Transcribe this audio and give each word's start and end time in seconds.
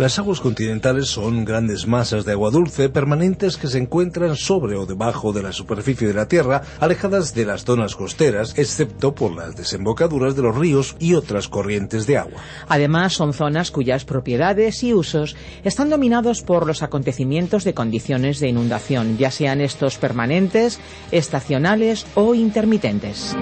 Las 0.00 0.18
aguas 0.18 0.40
continentales 0.40 1.08
son 1.08 1.44
grandes 1.44 1.86
masas 1.86 2.24
de 2.24 2.32
agua 2.32 2.50
dulce 2.50 2.88
permanentes 2.88 3.58
que 3.58 3.68
se 3.68 3.76
encuentran 3.76 4.34
sobre 4.34 4.74
o 4.76 4.86
debajo 4.86 5.34
de 5.34 5.42
la 5.42 5.52
superficie 5.52 6.08
de 6.08 6.14
la 6.14 6.26
Tierra, 6.26 6.62
alejadas 6.80 7.34
de 7.34 7.44
las 7.44 7.66
zonas 7.66 7.96
costeras, 7.96 8.54
excepto 8.56 9.14
por 9.14 9.36
las 9.36 9.56
desembocaduras 9.56 10.34
de 10.34 10.40
los 10.40 10.56
ríos 10.56 10.96
y 11.00 11.12
otras 11.12 11.48
corrientes 11.48 12.06
de 12.06 12.16
agua. 12.16 12.40
Además, 12.66 13.12
son 13.12 13.34
zonas 13.34 13.70
cuyas 13.70 14.06
propiedades 14.06 14.82
y 14.84 14.94
usos 14.94 15.36
están 15.64 15.90
dominados 15.90 16.40
por 16.40 16.66
los 16.66 16.82
acontecimientos 16.82 17.64
de 17.64 17.74
condiciones 17.74 18.40
de 18.40 18.48
inundación, 18.48 19.18
ya 19.18 19.30
sean 19.30 19.60
estos 19.60 19.98
permanentes, 19.98 20.80
estacionales 21.12 22.06
o 22.14 22.34
intermitentes. 22.34 23.36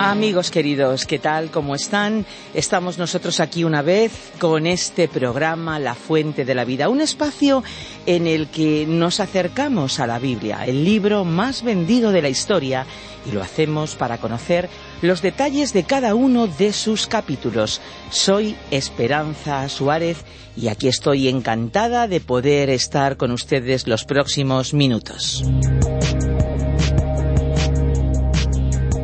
Amigos 0.00 0.52
queridos, 0.52 1.06
¿qué 1.06 1.18
tal? 1.18 1.50
¿Cómo 1.50 1.74
están? 1.74 2.24
Estamos 2.54 2.98
nosotros 2.98 3.40
aquí 3.40 3.64
una 3.64 3.82
vez 3.82 4.12
con 4.38 4.68
este 4.68 5.08
programa 5.08 5.80
La 5.80 5.96
Fuente 5.96 6.44
de 6.44 6.54
la 6.54 6.64
Vida, 6.64 6.88
un 6.88 7.00
espacio 7.00 7.64
en 8.06 8.28
el 8.28 8.46
que 8.46 8.86
nos 8.86 9.18
acercamos 9.18 9.98
a 9.98 10.06
la 10.06 10.20
Biblia, 10.20 10.64
el 10.64 10.84
libro 10.84 11.24
más 11.24 11.64
vendido 11.64 12.12
de 12.12 12.22
la 12.22 12.28
historia, 12.28 12.86
y 13.26 13.32
lo 13.32 13.42
hacemos 13.42 13.96
para 13.96 14.18
conocer 14.18 14.68
los 15.02 15.20
detalles 15.20 15.72
de 15.72 15.82
cada 15.82 16.14
uno 16.14 16.46
de 16.46 16.72
sus 16.72 17.08
capítulos. 17.08 17.80
Soy 18.10 18.56
Esperanza 18.70 19.68
Suárez 19.68 20.24
y 20.56 20.68
aquí 20.68 20.86
estoy 20.86 21.26
encantada 21.26 22.06
de 22.06 22.20
poder 22.20 22.70
estar 22.70 23.16
con 23.16 23.32
ustedes 23.32 23.88
los 23.88 24.04
próximos 24.04 24.74
minutos. 24.74 25.44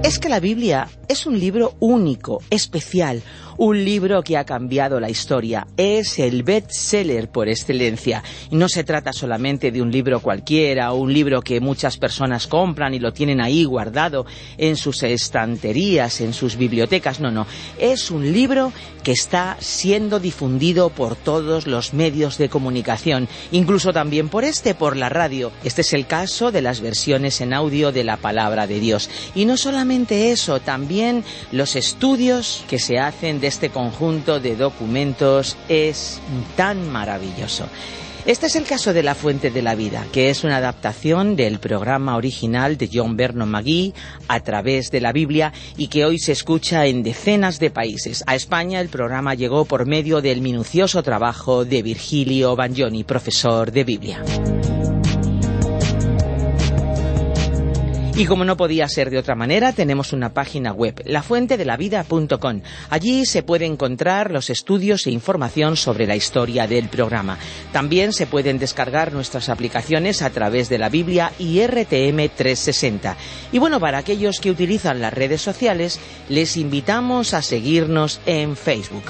Es 0.05 0.19
que 0.19 0.29
la 0.29 0.39
Biblia 0.39 0.87
es 1.09 1.25
un 1.25 1.41
libro 1.41 1.77
único, 1.81 2.43
especial, 2.51 3.23
un 3.57 3.85
libro 3.85 4.23
que 4.23 4.37
ha 4.37 4.45
cambiado 4.45 5.01
la 5.01 5.11
historia. 5.11 5.67
Es 5.77 6.19
el 6.19 6.43
bestseller 6.43 7.29
por 7.31 7.49
excelencia. 7.49 8.23
No 8.51 8.69
se 8.69 8.85
trata 8.85 9.13
solamente 9.13 9.71
de 9.71 9.83
un 9.83 9.91
libro 9.91 10.21
cualquiera 10.21 10.93
o 10.93 10.97
un 10.97 11.13
libro 11.13 11.43
que 11.43 11.61
muchas 11.61 11.97
personas 11.97 12.47
compran 12.47 12.95
y 12.95 12.99
lo 12.99 13.13
tienen 13.13 13.41
ahí 13.41 13.65
guardado 13.65 14.27
en 14.59 14.77
sus 14.77 15.03
estanterías, 15.03 16.21
en 16.21 16.33
sus 16.33 16.57
bibliotecas. 16.57 17.21
No, 17.21 17.31
no. 17.31 17.47
Es 17.79 18.11
un 18.11 18.33
libro 18.33 18.73
que 19.03 19.13
está 19.13 19.57
siendo 19.61 20.19
difundido 20.19 20.89
por 20.89 21.15
todos 21.15 21.67
los 21.67 21.93
medios 21.93 22.39
de 22.39 22.49
comunicación, 22.49 23.29
incluso 23.53 23.93
también 23.93 24.29
por 24.29 24.45
este, 24.45 24.75
por 24.75 24.97
la 24.97 25.11
radio. 25.11 25.53
Este 25.63 25.83
es 25.83 25.93
el 25.93 26.07
caso 26.07 26.51
de 26.51 26.63
las 26.63 26.81
versiones 26.81 27.41
en 27.41 27.53
audio 27.53 27.93
de 27.93 28.03
la 28.03 28.17
palabra 28.17 28.67
de 28.67 28.81
Dios. 28.81 29.11
Y 29.35 29.45
no 29.45 29.57
solamente 29.57 30.33
eso, 30.33 30.61
también 30.61 31.23
los 31.53 31.77
estudios 31.77 32.65
que 32.69 32.79
se 32.79 32.99
hacen 32.99 33.41
este 33.47 33.71
conjunto 33.71 34.41
de 34.41 34.57
documentos 34.57 35.57
es 35.69 36.21
tan 36.57 36.91
maravilloso. 36.91 37.69
Este 38.27 38.47
es 38.47 38.57
el 38.57 38.65
caso 38.65 38.95
de 38.95 39.03
La 39.03 39.15
Fuente 39.15 39.51
de 39.51 39.61
la 39.61 39.75
Vida, 39.75 40.07
que 40.11 40.31
es 40.31 40.45
una 40.45 40.57
adaptación 40.57 41.37
del 41.37 41.59
programa 41.59 42.17
original 42.17 42.79
de 42.79 42.89
John 42.91 43.19
Vernon 43.19 43.51
McGee 43.51 43.93
a 44.29 44.41
través 44.41 44.91
de 44.91 45.03
la 45.03 45.13
Biblia 45.13 45.53
y 45.77 45.89
que 45.89 46.07
hoy 46.07 46.19
se 46.19 46.33
escucha 46.33 46.87
en 46.87 47.03
decenas 47.03 47.59
de 47.59 47.71
países. 47.71 48.25
A 48.27 48.35
España 48.35 48.81
el 48.81 48.89
programa 48.89 49.35
llegó 49.35 49.67
por 49.67 49.85
medio 49.85 50.23
del 50.23 50.41
minucioso 50.41 51.03
trabajo 51.03 51.67
de 51.67 51.83
Virgilio 51.83 52.57
Bagnoni, 52.57 53.05
profesor 53.05 53.71
de 53.71 53.85
Biblia. 53.85 54.25
Y 58.17 58.27
como 58.27 58.45
no 58.45 58.57
podía 58.57 58.89
ser 58.89 59.11
de 59.11 59.19
otra 59.19 59.35
manera, 59.35 59.73
tenemos 59.73 60.13
una 60.13 60.33
página 60.33 60.73
web, 60.73 61.03
lafuentedelavida.com. 61.05 62.61
Allí 62.89 63.27
se 63.27 63.43
puede 63.43 63.67
encontrar 63.67 64.31
los 64.31 64.51
estudios 64.51 65.09
e 65.09 65.11
información 65.11 65.77
sobre 65.77 66.07
la 66.07 66.15
historia 66.15 66.69
del 66.69 66.89
programa. 66.89 67.39
También 67.73 68.13
se 68.13 68.29
pueden 68.29 68.61
descargar 68.61 69.13
nuestras 69.13 69.49
aplicaciones 69.49 70.23
a 70.23 70.31
través 70.31 70.69
de 70.69 70.79
la 70.79 70.91
Biblia 70.91 71.33
y 71.41 71.61
RTM 71.67 72.29
360. 72.37 73.17
Y 73.51 73.59
bueno, 73.59 73.81
para 73.81 73.99
aquellos 73.99 74.39
que 74.39 74.53
utilizan 74.53 75.01
las 75.01 75.13
redes 75.13 75.43
sociales, 75.43 75.99
les 76.29 76.57
invitamos 76.57 77.35
a 77.35 77.43
seguirnos 77.43 78.21
en 78.27 78.55
Facebook. 78.57 79.07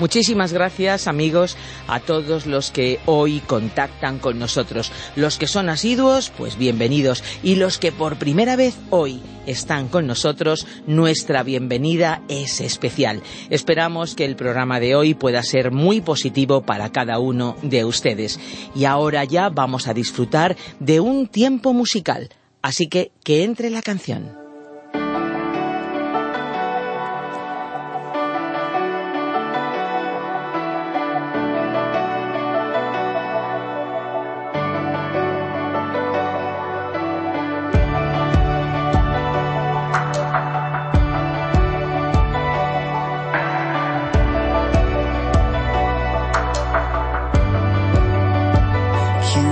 Muchísimas 0.00 0.52
gracias 0.52 1.06
amigos 1.06 1.56
a 1.86 2.00
todos 2.00 2.46
los 2.46 2.72
que 2.72 2.98
hoy 3.06 3.38
contactan 3.40 4.18
con 4.18 4.40
nosotros. 4.40 4.90
Los 5.14 5.38
que 5.38 5.46
son 5.46 5.68
asiduos, 5.68 6.32
pues 6.36 6.58
bienvenidos. 6.58 7.22
Y 7.44 7.54
los 7.54 7.78
que 7.78 7.92
por 7.92 8.16
primera 8.16 8.56
vez 8.56 8.76
hoy 8.90 9.22
están 9.46 9.88
con 9.88 10.08
nosotros, 10.08 10.66
nuestra 10.88 11.44
bienvenida 11.44 12.22
es 12.28 12.60
especial. 12.60 13.22
Esperamos 13.50 14.16
que 14.16 14.24
el 14.24 14.34
programa 14.34 14.80
de 14.80 14.96
hoy 14.96 15.14
pueda 15.14 15.44
ser 15.44 15.70
muy 15.70 16.00
positivo 16.00 16.62
para 16.62 16.90
cada 16.90 17.20
uno 17.20 17.56
de 17.62 17.84
ustedes. 17.84 18.40
Y 18.74 18.86
ahora 18.86 19.22
ya 19.22 19.48
vamos 19.48 19.86
a 19.86 19.94
disfrutar 19.94 20.56
de 20.80 20.98
un 20.98 21.28
tiempo 21.28 21.72
musical. 21.72 22.30
Así 22.62 22.88
que 22.88 23.12
que 23.22 23.44
entre 23.44 23.70
la 23.70 23.80
canción. 23.80 24.43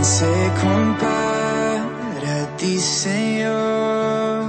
¿Quién 0.03 0.15
se 0.21 0.51
compara 0.61 2.43
a 2.43 2.57
ti, 2.57 2.77
Señor? 2.77 4.47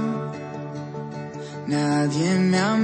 Nadie 1.68 2.34
me 2.40 2.58
ha 2.58 2.76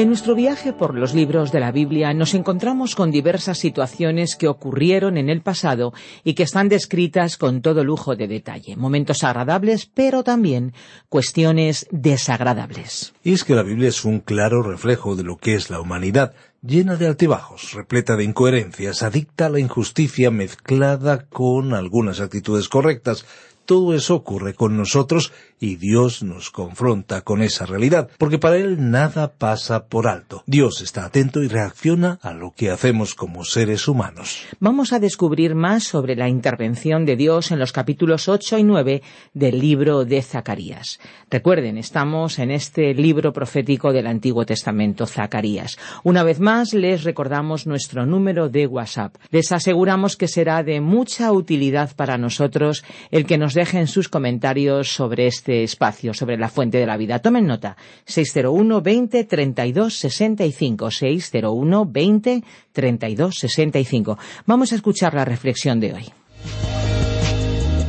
En 0.00 0.08
nuestro 0.08 0.34
viaje 0.34 0.72
por 0.72 0.94
los 0.94 1.12
libros 1.12 1.52
de 1.52 1.60
la 1.60 1.72
Biblia 1.72 2.14
nos 2.14 2.32
encontramos 2.32 2.94
con 2.94 3.10
diversas 3.10 3.58
situaciones 3.58 4.34
que 4.34 4.48
ocurrieron 4.48 5.18
en 5.18 5.28
el 5.28 5.42
pasado 5.42 5.92
y 6.24 6.32
que 6.32 6.44
están 6.44 6.70
descritas 6.70 7.36
con 7.36 7.60
todo 7.60 7.84
lujo 7.84 8.16
de 8.16 8.26
detalle. 8.26 8.76
Momentos 8.76 9.22
agradables, 9.24 9.84
pero 9.84 10.24
también 10.24 10.72
cuestiones 11.10 11.86
desagradables. 11.90 13.12
Y 13.22 13.34
es 13.34 13.44
que 13.44 13.54
la 13.54 13.62
Biblia 13.62 13.90
es 13.90 14.06
un 14.06 14.20
claro 14.20 14.62
reflejo 14.62 15.16
de 15.16 15.22
lo 15.22 15.36
que 15.36 15.54
es 15.54 15.68
la 15.68 15.82
humanidad, 15.82 16.32
llena 16.62 16.96
de 16.96 17.06
altibajos, 17.06 17.74
repleta 17.74 18.16
de 18.16 18.24
incoherencias, 18.24 19.02
adicta 19.02 19.46
a 19.46 19.50
la 19.50 19.60
injusticia 19.60 20.30
mezclada 20.30 21.26
con 21.26 21.74
algunas 21.74 22.20
actitudes 22.20 22.70
correctas. 22.70 23.26
Todo 23.70 23.94
eso 23.94 24.16
ocurre 24.16 24.54
con 24.54 24.76
nosotros 24.76 25.32
y 25.60 25.76
Dios 25.76 26.24
nos 26.24 26.50
confronta 26.50 27.20
con 27.20 27.40
esa 27.40 27.66
realidad, 27.66 28.10
porque 28.18 28.38
para 28.38 28.56
Él 28.56 28.90
nada 28.90 29.34
pasa 29.34 29.86
por 29.86 30.08
alto. 30.08 30.42
Dios 30.46 30.80
está 30.80 31.04
atento 31.04 31.40
y 31.40 31.46
reacciona 31.46 32.18
a 32.20 32.32
lo 32.32 32.50
que 32.50 32.72
hacemos 32.72 33.14
como 33.14 33.44
seres 33.44 33.86
humanos. 33.86 34.42
Vamos 34.58 34.92
a 34.92 34.98
descubrir 34.98 35.54
más 35.54 35.84
sobre 35.84 36.16
la 36.16 36.28
intervención 36.28 37.04
de 37.04 37.14
Dios 37.14 37.52
en 37.52 37.60
los 37.60 37.70
capítulos 37.70 38.28
8 38.28 38.58
y 38.58 38.64
9 38.64 39.02
del 39.34 39.60
libro 39.60 40.04
de 40.04 40.20
Zacarías. 40.22 40.98
Recuerden, 41.30 41.78
estamos 41.78 42.40
en 42.40 42.50
este 42.50 42.92
libro 42.92 43.32
profético 43.32 43.92
del 43.92 44.08
Antiguo 44.08 44.44
Testamento, 44.46 45.06
Zacarías. 45.06 45.78
Una 46.02 46.24
vez 46.24 46.40
más, 46.40 46.74
les 46.74 47.04
recordamos 47.04 47.68
nuestro 47.68 48.04
número 48.04 48.48
de 48.48 48.66
WhatsApp. 48.66 49.14
Les 49.30 49.52
aseguramos 49.52 50.16
que 50.16 50.26
será 50.26 50.64
de 50.64 50.80
mucha 50.80 51.30
utilidad 51.30 51.94
para 51.94 52.18
nosotros 52.18 52.82
el 53.12 53.26
que 53.26 53.38
nos 53.38 53.59
dejen 53.60 53.86
sus 53.86 54.08
comentarios 54.08 54.88
sobre 54.88 55.26
este 55.26 55.62
espacio, 55.62 56.14
sobre 56.14 56.38
la 56.38 56.48
fuente 56.48 56.78
de 56.78 56.86
la 56.86 56.96
vida. 56.96 57.18
Tomen 57.18 57.46
nota. 57.46 57.76
601 58.06 58.80
20 58.80 59.24
32 59.24 59.94
65. 59.94 60.90
601 60.90 61.86
20 61.86 62.44
32 62.72 63.38
65. 63.38 64.18
Vamos 64.46 64.72
a 64.72 64.76
escuchar 64.76 65.12
la 65.12 65.26
reflexión 65.26 65.78
de 65.78 65.92
hoy. 65.92 66.06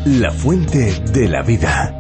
La 0.05 0.31
fuente 0.31 0.91
de 1.13 1.29
la 1.29 1.41
vida. 1.41 1.97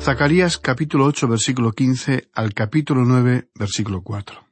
Zacarías 0.00 0.58
capítulo 0.58 1.06
8 1.06 1.26
versículo 1.26 1.72
15 1.72 2.28
al 2.32 2.54
capítulo 2.54 3.04
9 3.04 3.48
versículo 3.56 4.02
4. 4.02 4.44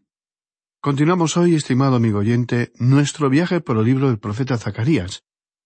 Continuamos 0.81 1.37
hoy, 1.37 1.55
estimado 1.55 1.95
amigo 1.95 2.19
oyente, 2.19 2.73
nuestro 2.77 3.31
viaje 3.31 3.61
por 3.61 3.77
el 3.77 3.85
libro 3.85 4.09
del 4.09 4.19
profeta 4.19 4.59
Zacarías, 4.59 5.23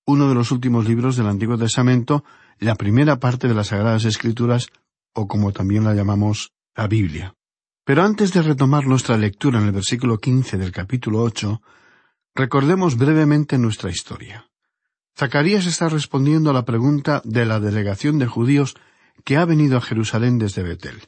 uno 0.07 0.29
de 0.29 0.35
los 0.35 0.53
últimos 0.53 0.89
libros 0.89 1.17
del 1.17 1.27
Antiguo 1.27 1.59
Testamento, 1.59 2.25
la 2.59 2.77
primera 2.77 3.19
parte 3.19 3.49
de 3.49 3.55
las 3.55 3.69
Sagradas 3.69 4.05
Escrituras, 4.05 4.69
o 5.13 5.27
como 5.27 5.53
también 5.53 5.85
la 5.85 5.95
llamamos, 5.95 6.53
la 6.77 6.87
Biblia. 6.87 7.35
Pero 7.85 8.03
antes 8.03 8.33
de 8.33 8.43
retomar 8.43 8.87
nuestra 8.87 9.17
lectura 9.17 9.61
en 9.61 9.67
el 9.67 9.73
versículo 9.73 10.19
15 10.19 10.59
del 10.59 10.73
capítulo 10.73 11.23
8, 11.23 11.61
recordemos 12.35 12.97
brevemente 12.97 13.59
nuestra 13.59 13.91
historia. 13.91 14.49
Zacarías 15.19 15.67
está 15.67 15.89
respondiendo 15.89 16.51
a 16.51 16.53
la 16.53 16.65
pregunta 16.65 17.21
de 17.25 17.45
la 17.45 17.59
delegación 17.59 18.19
de 18.19 18.27
judíos 18.27 18.77
que 19.25 19.37
ha 19.37 19.45
venido 19.45 19.77
a 19.79 19.81
Jerusalén 19.81 20.39
desde 20.39 20.63
Betel. 20.63 21.01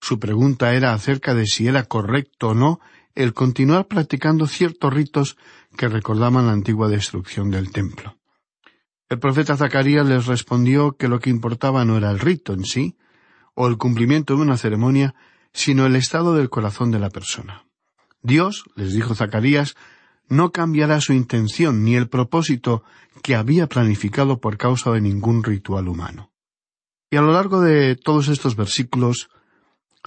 Su 0.00 0.18
pregunta 0.18 0.74
era 0.74 0.92
acerca 0.92 1.34
de 1.34 1.46
si 1.46 1.68
era 1.68 1.84
correcto 1.84 2.48
o 2.48 2.54
no 2.54 2.80
el 3.14 3.32
continuar 3.32 3.86
practicando 3.86 4.46
ciertos 4.46 4.92
ritos 4.92 5.36
que 5.76 5.88
recordaban 5.88 6.46
la 6.46 6.52
antigua 6.52 6.88
destrucción 6.88 7.50
del 7.50 7.70
templo. 7.70 8.16
El 9.08 9.18
profeta 9.18 9.56
Zacarías 9.56 10.06
les 10.06 10.26
respondió 10.26 10.96
que 10.96 11.08
lo 11.08 11.20
que 11.20 11.30
importaba 11.30 11.84
no 11.84 11.96
era 11.96 12.10
el 12.10 12.18
rito 12.18 12.52
en 12.52 12.64
sí, 12.64 12.96
o 13.54 13.68
el 13.68 13.78
cumplimiento 13.78 14.34
de 14.34 14.42
una 14.42 14.56
ceremonia, 14.56 15.14
sino 15.52 15.86
el 15.86 15.96
estado 15.96 16.34
del 16.34 16.50
corazón 16.50 16.90
de 16.90 16.98
la 16.98 17.10
persona. 17.10 17.64
Dios, 18.22 18.64
les 18.74 18.92
dijo 18.92 19.14
Zacarías, 19.14 19.76
no 20.28 20.50
cambiará 20.50 21.00
su 21.00 21.12
intención 21.12 21.84
ni 21.84 21.94
el 21.94 22.08
propósito 22.08 22.82
que 23.22 23.36
había 23.36 23.68
planificado 23.68 24.40
por 24.40 24.56
causa 24.56 24.90
de 24.90 25.00
ningún 25.00 25.44
ritual 25.44 25.88
humano. 25.88 26.32
Y 27.10 27.16
a 27.16 27.22
lo 27.22 27.32
largo 27.32 27.60
de 27.60 27.94
todos 27.96 28.28
estos 28.28 28.56
versículos, 28.56 29.28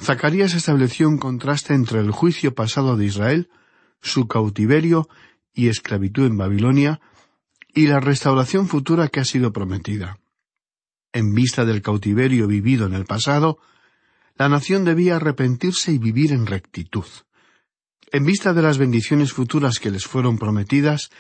Zacarías 0.02 0.54
estableció 0.54 1.08
un 1.08 1.18
contraste 1.18 1.74
entre 1.74 2.00
el 2.00 2.12
juicio 2.12 2.54
pasado 2.54 2.98
de 2.98 3.06
Israel, 3.06 3.50
su 4.02 4.28
cautiverio 4.28 5.08
y 5.54 5.70
esclavitud 5.70 6.26
en 6.26 6.38
Babilonia, 6.38 7.00
y 7.78 7.86
la 7.86 8.00
restauración 8.00 8.68
futura 8.68 9.08
que 9.08 9.20
ha 9.20 9.24
sido 9.24 9.54
prometida. 9.54 10.18
En 11.14 11.36
vista 11.36 11.64
del 11.64 11.84
cautiverio 11.84 12.48
vivido 12.48 12.88
en 12.88 12.96
el 12.96 13.06
pasado, 13.06 13.60
la 14.36 14.50
nación 14.50 14.84
debía 14.84 15.18
arrepentirse 15.18 15.92
y 15.92 16.00
vivir 16.00 16.32
en 16.32 16.48
rectitud. 16.48 17.06
En 18.12 18.26
vista 18.26 18.54
de 18.54 18.64
las 18.64 18.80
bendiciones 18.80 19.32
futuras 19.32 19.78
que 19.78 19.92
les 19.92 20.08
fueron 20.08 20.40
prometidas, 20.40 21.12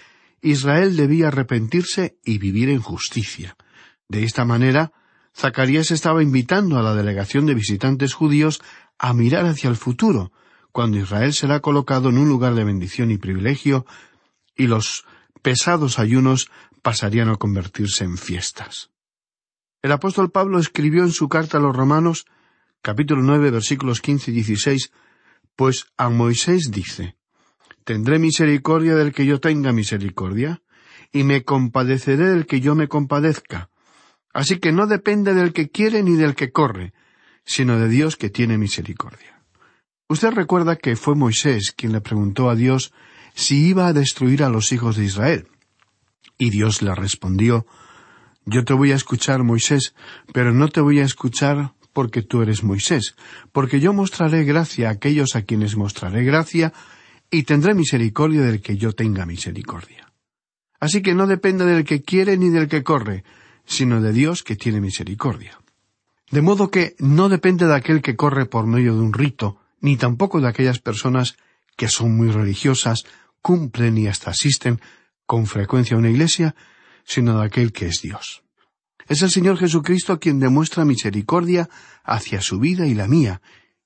Israel 0.41 0.97
debía 0.97 1.27
arrepentirse 1.27 2.17
y 2.25 2.39
vivir 2.39 2.69
en 2.69 2.81
justicia. 2.81 3.55
De 4.07 4.23
esta 4.23 4.43
manera, 4.43 4.93
Zacarías 5.35 5.91
estaba 5.91 6.23
invitando 6.23 6.79
a 6.79 6.81
la 6.81 6.95
delegación 6.95 7.45
de 7.45 7.53
visitantes 7.53 8.15
judíos 8.15 8.63
a 8.97 9.13
mirar 9.13 9.45
hacia 9.45 9.69
el 9.69 9.75
futuro, 9.75 10.31
cuando 10.71 10.97
Israel 10.97 11.33
será 11.33 11.59
colocado 11.59 12.09
en 12.09 12.17
un 12.17 12.27
lugar 12.27 12.55
de 12.55 12.63
bendición 12.63 13.11
y 13.11 13.19
privilegio, 13.19 13.85
y 14.55 14.65
los 14.65 15.05
pesados 15.41 15.99
ayunos 15.99 16.49
pasarían 16.81 17.29
a 17.29 17.35
convertirse 17.35 18.03
en 18.03 18.17
fiestas. 18.17 18.91
El 19.81 19.91
apóstol 19.91 20.31
Pablo 20.31 20.59
escribió 20.59 21.03
en 21.03 21.11
su 21.11 21.29
carta 21.29 21.57
a 21.57 21.61
los 21.61 21.75
Romanos, 21.75 22.25
capítulo 22.81 23.21
nueve, 23.21 23.51
versículos 23.51 24.01
quince 24.01 24.31
y 24.31 24.35
dieciséis, 24.35 24.91
pues 25.55 25.87
a 25.97 26.09
Moisés 26.09 26.71
dice, 26.71 27.15
Tendré 27.83 28.19
misericordia 28.19 28.95
del 28.95 29.13
que 29.13 29.25
yo 29.25 29.39
tenga 29.39 29.71
misericordia, 29.71 30.61
y 31.11 31.23
me 31.23 31.43
compadeceré 31.43 32.27
del 32.27 32.45
que 32.45 32.59
yo 32.59 32.75
me 32.75 32.87
compadezca. 32.87 33.69
Así 34.33 34.59
que 34.59 34.71
no 34.71 34.87
depende 34.87 35.33
del 35.33 35.53
que 35.53 35.69
quiere 35.69 36.03
ni 36.03 36.15
del 36.15 36.35
que 36.35 36.51
corre, 36.51 36.93
sino 37.45 37.79
de 37.79 37.87
Dios 37.87 38.17
que 38.17 38.29
tiene 38.29 38.57
misericordia. 38.57 39.41
Usted 40.09 40.31
recuerda 40.31 40.75
que 40.75 40.95
fue 40.95 41.15
Moisés 41.15 41.71
quien 41.71 41.91
le 41.93 42.01
preguntó 42.01 42.49
a 42.49 42.55
Dios 42.55 42.93
si 43.37 43.67
iba 43.67 43.85
a 43.85 43.93
destruir 43.93 44.43
a 44.43 44.49
los 44.49 44.71
hijos 44.71 44.97
de 44.97 45.05
Israel. 45.05 45.47
Y 46.39 46.49
Dios 46.49 46.81
le 46.81 46.95
respondió, 46.95 47.67
Yo 48.45 48.65
te 48.65 48.73
voy 48.73 48.91
a 48.91 48.95
escuchar, 48.95 49.43
Moisés, 49.43 49.93
pero 50.33 50.53
no 50.53 50.69
te 50.69 50.81
voy 50.81 50.99
a 50.99 51.03
escuchar 51.03 51.73
porque 51.93 52.23
tú 52.23 52.41
eres 52.41 52.63
Moisés, 52.63 53.15
porque 53.51 53.79
yo 53.79 53.93
mostraré 53.93 54.43
gracia 54.43 54.89
a 54.89 54.93
aquellos 54.93 55.35
a 55.35 55.43
quienes 55.43 55.77
mostraré 55.77 56.23
gracia, 56.23 56.73
y 57.29 57.43
tendré 57.43 57.75
misericordia 57.75 58.41
del 58.41 58.59
que 58.59 58.75
yo 58.75 58.93
tenga 58.93 59.27
misericordia. 59.27 60.11
Así 60.79 61.03
que 61.03 61.13
no 61.13 61.27
depende 61.27 61.65
del 61.65 61.85
que 61.85 62.01
quiere 62.01 62.37
ni 62.37 62.49
del 62.49 62.67
que 62.67 62.83
corre, 62.83 63.23
sino 63.65 64.01
de 64.01 64.13
Dios 64.13 64.41
que 64.41 64.55
tiene 64.55 64.81
misericordia. 64.81 65.59
De 66.31 66.41
modo 66.41 66.71
que 66.71 66.95
no 66.97 67.29
depende 67.29 67.67
de 67.67 67.75
aquel 67.75 68.01
que 68.01 68.15
corre 68.15 68.47
por 68.47 68.65
medio 68.65 68.95
de 68.95 69.01
un 69.01 69.13
rito, 69.13 69.59
ni 69.79 69.95
tampoco 69.95 70.41
de 70.41 70.47
aquellas 70.47 70.79
personas 70.79 71.37
que 71.77 71.87
son 71.87 72.17
muy 72.17 72.29
religiosas, 72.29 73.05
cumplen 73.41 73.97
y 73.97 74.07
hasta 74.07 74.31
asisten 74.31 74.81
con 75.25 75.45
frecuencia 75.45 75.95
a 75.95 75.99
una 75.99 76.09
iglesia, 76.09 76.55
sino 77.03 77.39
de 77.39 77.45
aquel 77.45 77.71
que 77.71 77.87
es 77.87 78.01
Dios. 78.01 78.43
Es 79.07 79.21
el 79.21 79.31
Señor 79.31 79.57
Jesucristo 79.57 80.19
quien 80.19 80.39
demuestra 80.39 80.83
misericordia 80.83 81.69
hacia 82.03 82.41
su 82.41 82.59
vida 82.59 82.87
y 82.87 82.93
la 82.93 83.07
mía, 83.07 83.41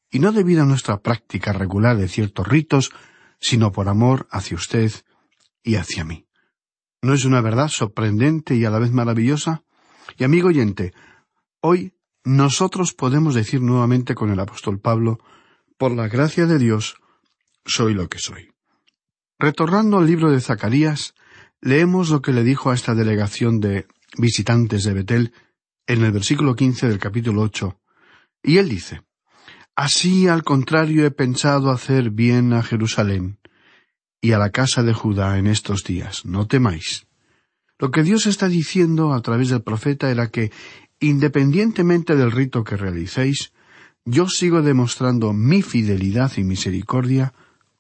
y 0.10 0.20
no 0.20 0.32
debido 0.32 0.64
a 0.64 0.66
nuestra 0.66 1.02
práctica 1.02 1.54
regular 1.54 1.98
de 1.98 2.08
ciertos 2.08 2.48
ritos, 2.48 2.92
sino 3.40 3.72
por 3.72 3.88
amor 3.88 4.28
hacia 4.32 4.58
usted 4.58 4.92
y 5.64 5.76
hacia 5.76 6.04
mí. 6.04 6.26
¿No 7.02 7.14
es 7.14 7.26
una 7.26 7.42
verdad 7.42 7.68
sorprendente 7.68 8.56
y 8.56 8.66
a 8.66 8.70
la 8.70 8.80
vez 8.80 8.92
maravillosa? 8.92 9.64
Y 10.18 10.24
amigo 10.24 10.50
oyente, 10.50 10.94
hoy 11.62 11.94
nosotros 12.24 12.94
podemos 12.94 13.34
decir 13.34 13.62
nuevamente 13.62 14.14
con 14.14 14.32
el 14.32 14.40
apóstol 14.40 14.80
Pablo, 14.80 15.20
por 15.78 15.92
la 15.92 16.08
gracia 16.08 16.46
de 16.46 16.60
Dios, 16.60 16.96
soy 17.66 17.94
lo 17.94 18.08
que 18.08 18.20
soy. 18.20 18.51
Retornando 19.42 19.98
al 19.98 20.06
libro 20.06 20.30
de 20.30 20.40
Zacarías, 20.40 21.16
leemos 21.62 22.12
lo 22.12 22.22
que 22.22 22.32
le 22.32 22.44
dijo 22.44 22.70
a 22.70 22.76
esta 22.76 22.94
delegación 22.94 23.60
de 23.60 23.88
visitantes 24.16 24.84
de 24.84 24.94
Betel, 24.94 25.34
en 25.88 26.04
el 26.04 26.12
versículo 26.12 26.56
quince 26.56 26.88
del 26.88 27.00
capítulo 27.00 27.42
ocho, 27.42 27.80
y 28.44 28.58
él 28.58 28.70
dice 28.70 29.02
Así 29.76 30.28
al 30.28 30.44
contrario 30.44 31.08
he 31.08 31.10
pensado 31.10 31.72
hacer 31.72 32.12
bien 32.12 32.54
a 32.54 32.62
Jerusalén 32.62 33.40
y 34.22 34.34
a 34.34 34.38
la 34.38 34.52
casa 34.52 34.84
de 34.84 34.94
Judá 34.94 35.40
en 35.40 35.48
estos 35.48 35.84
días, 35.84 36.24
no 36.24 36.46
temáis. 36.46 37.08
Lo 37.80 37.90
que 37.90 38.04
Dios 38.04 38.28
está 38.28 38.48
diciendo 38.48 39.12
a 39.12 39.24
través 39.24 39.50
del 39.50 39.64
profeta 39.64 40.12
era 40.12 40.30
que, 40.30 40.52
independientemente 41.00 42.16
del 42.16 42.32
rito 42.32 42.64
que 42.64 42.78
realicéis, 42.78 43.54
yo 44.06 44.30
sigo 44.30 44.62
demostrando 44.62 45.34
mi 45.34 45.64
fidelidad 45.64 46.32
y 46.38 46.44
misericordia 46.44 47.34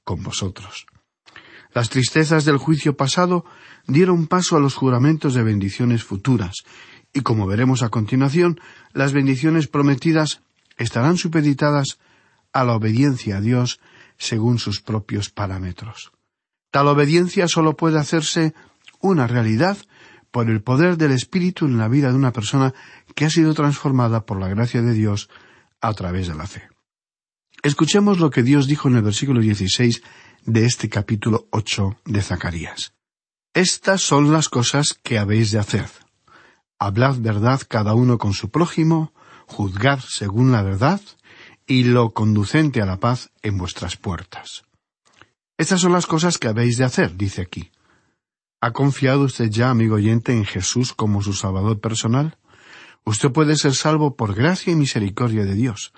con 0.03 0.23
vosotros. 0.23 0.87
Las 1.73 1.89
tristezas 1.89 2.45
del 2.45 2.57
juicio 2.57 2.97
pasado 2.97 3.45
dieron 3.87 4.27
paso 4.27 4.57
a 4.57 4.59
los 4.59 4.75
juramentos 4.75 5.33
de 5.33 5.43
bendiciones 5.43 6.03
futuras, 6.03 6.63
y 7.13 7.21
como 7.21 7.47
veremos 7.47 7.83
a 7.83 7.89
continuación, 7.89 8.59
las 8.93 9.13
bendiciones 9.13 9.67
prometidas 9.67 10.41
estarán 10.77 11.17
supeditadas 11.17 11.99
a 12.53 12.63
la 12.63 12.73
obediencia 12.73 13.37
a 13.37 13.41
Dios 13.41 13.79
según 14.17 14.59
sus 14.59 14.81
propios 14.81 15.29
parámetros. 15.29 16.11
Tal 16.71 16.87
obediencia 16.87 17.47
solo 17.47 17.75
puede 17.75 17.99
hacerse 17.99 18.53
una 18.99 19.27
realidad 19.27 19.77
por 20.31 20.49
el 20.49 20.61
poder 20.61 20.97
del 20.97 21.11
Espíritu 21.11 21.65
en 21.65 21.77
la 21.77 21.89
vida 21.89 22.09
de 22.09 22.15
una 22.15 22.31
persona 22.31 22.73
que 23.15 23.25
ha 23.25 23.29
sido 23.29 23.53
transformada 23.53 24.25
por 24.25 24.39
la 24.39 24.47
gracia 24.47 24.81
de 24.81 24.93
Dios 24.93 25.29
a 25.81 25.93
través 25.93 26.27
de 26.27 26.35
la 26.35 26.47
fe. 26.47 26.69
Escuchemos 27.63 28.19
lo 28.19 28.29
que 28.29 28.41
Dios 28.41 28.67
dijo 28.67 28.87
en 28.87 28.95
el 28.95 29.03
versículo 29.03 29.41
16 29.41 30.01
de 30.45 30.65
este 30.65 30.89
capítulo 30.89 31.47
8 31.51 31.97
de 32.05 32.21
Zacarías. 32.21 32.93
Estas 33.53 34.01
son 34.01 34.31
las 34.31 34.49
cosas 34.49 34.97
que 35.03 35.19
habéis 35.19 35.51
de 35.51 35.59
hacer. 35.59 35.89
Hablad 36.79 37.17
verdad 37.19 37.61
cada 37.67 37.93
uno 37.93 38.17
con 38.17 38.33
su 38.33 38.49
prójimo, 38.49 39.13
juzgad 39.45 39.99
según 39.99 40.51
la 40.51 40.63
verdad, 40.63 41.01
y 41.67 41.83
lo 41.83 42.11
conducente 42.11 42.81
a 42.81 42.85
la 42.85 42.99
paz 42.99 43.31
en 43.43 43.57
vuestras 43.57 43.97
puertas. 43.97 44.63
Estas 45.57 45.81
son 45.81 45.91
las 45.91 46.07
cosas 46.07 46.37
que 46.37 46.47
habéis 46.47 46.77
de 46.77 46.85
hacer, 46.85 47.15
dice 47.15 47.41
aquí. 47.41 47.71
¿Ha 48.61 48.71
confiado 48.71 49.21
usted 49.21 49.49
ya, 49.49 49.69
amigo 49.69 49.95
oyente, 49.95 50.33
en 50.33 50.45
Jesús 50.45 50.93
como 50.93 51.21
su 51.21 51.33
Salvador 51.33 51.79
personal? 51.79 52.37
Usted 53.03 53.31
puede 53.31 53.55
ser 53.55 53.75
salvo 53.75 54.15
por 54.15 54.33
gracia 54.33 54.73
y 54.73 54.75
misericordia 54.75 55.45
de 55.45 55.55
Dios. 55.55 55.93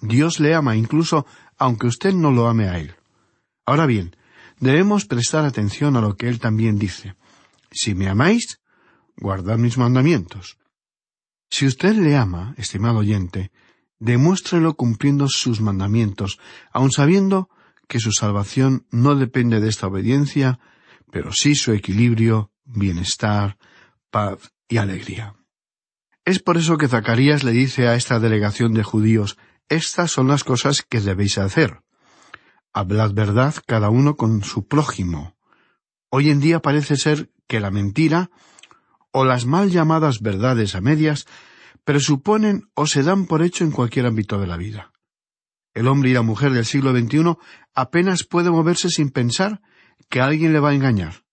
Dios 0.00 0.40
le 0.40 0.54
ama 0.54 0.76
incluso 0.76 1.26
aunque 1.56 1.86
usted 1.86 2.12
no 2.12 2.30
lo 2.30 2.48
ame 2.48 2.68
a 2.68 2.78
Él. 2.78 2.94
Ahora 3.66 3.86
bien, 3.86 4.16
debemos 4.60 5.04
prestar 5.04 5.44
atención 5.44 5.96
a 5.96 6.00
lo 6.00 6.16
que 6.16 6.28
Él 6.28 6.38
también 6.38 6.78
dice. 6.78 7.16
Si 7.72 7.94
me 7.94 8.08
amáis, 8.08 8.60
guardad 9.16 9.58
mis 9.58 9.76
mandamientos. 9.76 10.56
Si 11.50 11.66
usted 11.66 11.96
le 11.96 12.16
ama, 12.16 12.54
estimado 12.56 12.98
oyente, 12.98 13.50
demuéstrelo 13.98 14.74
cumpliendo 14.76 15.28
sus 15.28 15.60
mandamientos, 15.60 16.38
aun 16.72 16.92
sabiendo 16.92 17.50
que 17.88 18.00
su 18.00 18.12
salvación 18.12 18.86
no 18.90 19.14
depende 19.14 19.60
de 19.60 19.68
esta 19.68 19.86
obediencia, 19.86 20.58
pero 21.10 21.32
sí 21.32 21.54
su 21.54 21.72
equilibrio, 21.72 22.52
bienestar, 22.64 23.58
paz 24.10 24.52
y 24.68 24.78
alegría. 24.78 25.34
Es 26.24 26.40
por 26.40 26.56
eso 26.56 26.76
que 26.76 26.88
Zacarías 26.88 27.44
le 27.44 27.52
dice 27.52 27.86
a 27.86 27.94
esta 27.94 28.18
delegación 28.18 28.74
de 28.74 28.82
judíos, 28.82 29.38
estas 29.68 30.10
son 30.10 30.28
las 30.28 30.44
cosas 30.44 30.82
que 30.82 31.00
debéis 31.00 31.38
hacer. 31.38 31.80
Hablad 32.76 33.14
verdad 33.14 33.54
cada 33.66 33.88
uno 33.88 34.18
con 34.18 34.44
su 34.44 34.68
prójimo. 34.68 35.34
Hoy 36.10 36.28
en 36.28 36.40
día 36.40 36.60
parece 36.60 36.96
ser 36.96 37.30
que 37.46 37.58
la 37.58 37.70
mentira 37.70 38.30
o 39.12 39.24
las 39.24 39.46
mal 39.46 39.70
llamadas 39.70 40.20
verdades 40.20 40.74
a 40.74 40.82
medias 40.82 41.24
presuponen 41.84 42.68
o 42.74 42.86
se 42.86 43.02
dan 43.02 43.24
por 43.24 43.40
hecho 43.42 43.64
en 43.64 43.70
cualquier 43.70 44.04
ámbito 44.04 44.38
de 44.38 44.46
la 44.46 44.58
vida. 44.58 44.92
El 45.72 45.88
hombre 45.88 46.10
y 46.10 46.12
la 46.12 46.20
mujer 46.20 46.52
del 46.52 46.66
siglo 46.66 46.92
XXI 46.92 47.38
apenas 47.74 48.24
puede 48.24 48.50
moverse 48.50 48.90
sin 48.90 49.08
pensar 49.08 49.62
que 50.10 50.20
alguien 50.20 50.52
le 50.52 50.60
va 50.60 50.68
a 50.68 50.74
engañar. 50.74 51.24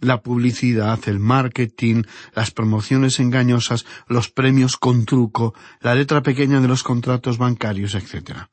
La 0.00 0.20
publicidad, 0.20 1.00
el 1.06 1.18
marketing, 1.18 2.02
las 2.34 2.50
promociones 2.50 3.20
engañosas, 3.20 3.86
los 4.06 4.28
premios 4.28 4.76
con 4.76 5.06
truco, 5.06 5.54
la 5.80 5.94
letra 5.94 6.22
pequeña 6.22 6.60
de 6.60 6.68
los 6.68 6.82
contratos 6.82 7.38
bancarios, 7.38 7.94
etc. 7.94 8.50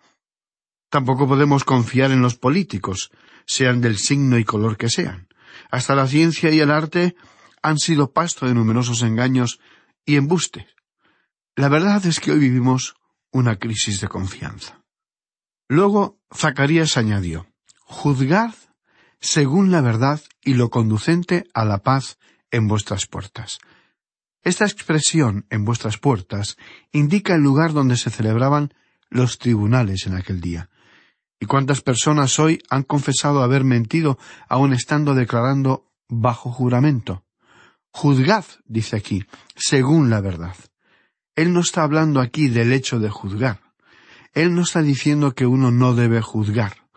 Tampoco 0.90 1.28
podemos 1.28 1.64
confiar 1.64 2.12
en 2.12 2.22
los 2.22 2.36
políticos, 2.36 3.12
sean 3.46 3.82
del 3.82 3.98
signo 3.98 4.38
y 4.38 4.44
color 4.44 4.78
que 4.78 4.90
sean. 4.90 5.28
Hasta 5.70 5.96
la 5.96 6.08
ciencia 6.08 6.52
y 6.52 6.60
el 6.60 6.72
arte 6.72 7.16
han 7.62 7.78
sido 7.78 8.12
pasto 8.12 8.46
de 8.46 8.54
numerosos 8.54 9.02
engaños 9.02 9.60
y 10.06 10.16
embustes. 10.16 10.66
La 11.56 11.70
verdad 11.70 12.06
es 12.06 12.20
que 12.20 12.32
hoy 12.32 12.40
vivimos 12.40 12.96
una 13.32 13.58
crisis 13.58 14.00
de 14.00 14.08
confianza. 14.08 14.82
Luego 15.68 16.20
Zacarías 16.34 16.98
añadió, 16.98 17.48
Juzgad 17.82 18.54
según 19.20 19.72
la 19.72 19.82
verdad 19.82 20.22
y 20.44 20.54
lo 20.54 20.70
conducente 20.70 21.48
a 21.54 21.66
la 21.66 21.80
paz 21.80 22.18
en 22.52 22.68
vuestras 22.68 23.08
puertas. 23.08 23.60
Esta 24.44 24.66
expresión 24.66 25.46
en 25.50 25.66
vuestras 25.66 25.98
puertas 25.98 26.58
indica 26.92 27.36
el 27.36 27.42
lugar 27.42 27.74
donde 27.74 27.98
se 27.98 28.10
celebraban 28.10 28.74
los 29.10 29.40
tribunales 29.40 30.06
en 30.06 30.16
aquel 30.16 30.40
día. 30.40 30.70
¿Y 31.40 31.46
cuántas 31.46 31.82
personas 31.82 32.40
hoy 32.40 32.62
han 32.70 32.84
confesado 32.84 33.44
haber 33.44 33.64
mentido 33.64 34.18
aun 34.50 34.74
estando 34.74 35.14
declarando 35.14 35.92
bajo 36.10 36.52
juramento? 36.52 37.24
Juzgad, 37.92 38.46
dice 38.66 38.96
aquí, 38.96 39.26
según 39.56 40.10
la 40.10 40.22
verdad. 40.22 40.56
Él 41.36 41.54
no 41.54 41.60
está 41.60 41.84
hablando 41.84 42.20
aquí 42.20 42.48
del 42.48 42.72
hecho 42.74 43.00
de 43.00 43.10
juzgar. 43.10 43.62
Él 44.34 44.54
no 44.56 44.62
está 44.62 44.82
diciendo 44.82 45.34
que 45.34 45.46
uno 45.46 45.72
no 45.72 45.94
debe 45.94 46.22
juzgar. 46.22 46.88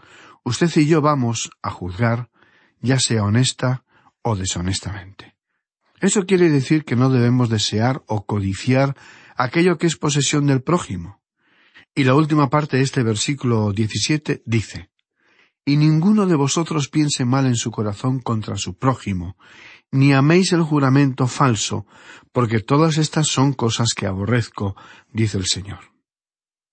Usted 0.42 0.70
y 0.76 0.86
yo 0.86 1.02
vamos 1.02 1.50
a 1.62 1.70
juzgar, 1.70 2.30
ya 2.80 2.98
sea 2.98 3.24
honesta 3.24 3.84
o 4.22 4.36
deshonestamente. 4.36 5.36
Eso 6.00 6.24
quiere 6.24 6.48
decir 6.48 6.84
que 6.84 6.96
no 6.96 7.10
debemos 7.10 7.50
desear 7.50 8.02
o 8.06 8.24
codiciar 8.24 8.96
aquello 9.36 9.76
que 9.76 9.86
es 9.86 9.96
posesión 9.96 10.46
del 10.46 10.62
prójimo. 10.62 11.19
Y 11.94 12.04
la 12.04 12.14
última 12.14 12.48
parte 12.48 12.76
de 12.76 12.82
este 12.84 13.02
versículo 13.02 13.72
17 13.72 14.42
dice, 14.46 14.90
y 15.64 15.76
ninguno 15.76 16.26
de 16.26 16.36
vosotros 16.36 16.88
piense 16.88 17.24
mal 17.24 17.46
en 17.46 17.56
su 17.56 17.70
corazón 17.70 18.20
contra 18.20 18.56
su 18.56 18.78
prójimo, 18.78 19.36
ni 19.90 20.12
améis 20.12 20.52
el 20.52 20.62
juramento 20.62 21.26
falso, 21.26 21.86
porque 22.32 22.60
todas 22.60 22.96
estas 22.96 23.26
son 23.26 23.52
cosas 23.52 23.94
que 23.94 24.06
aborrezco, 24.06 24.76
dice 25.12 25.38
el 25.38 25.46
Señor. 25.46 25.92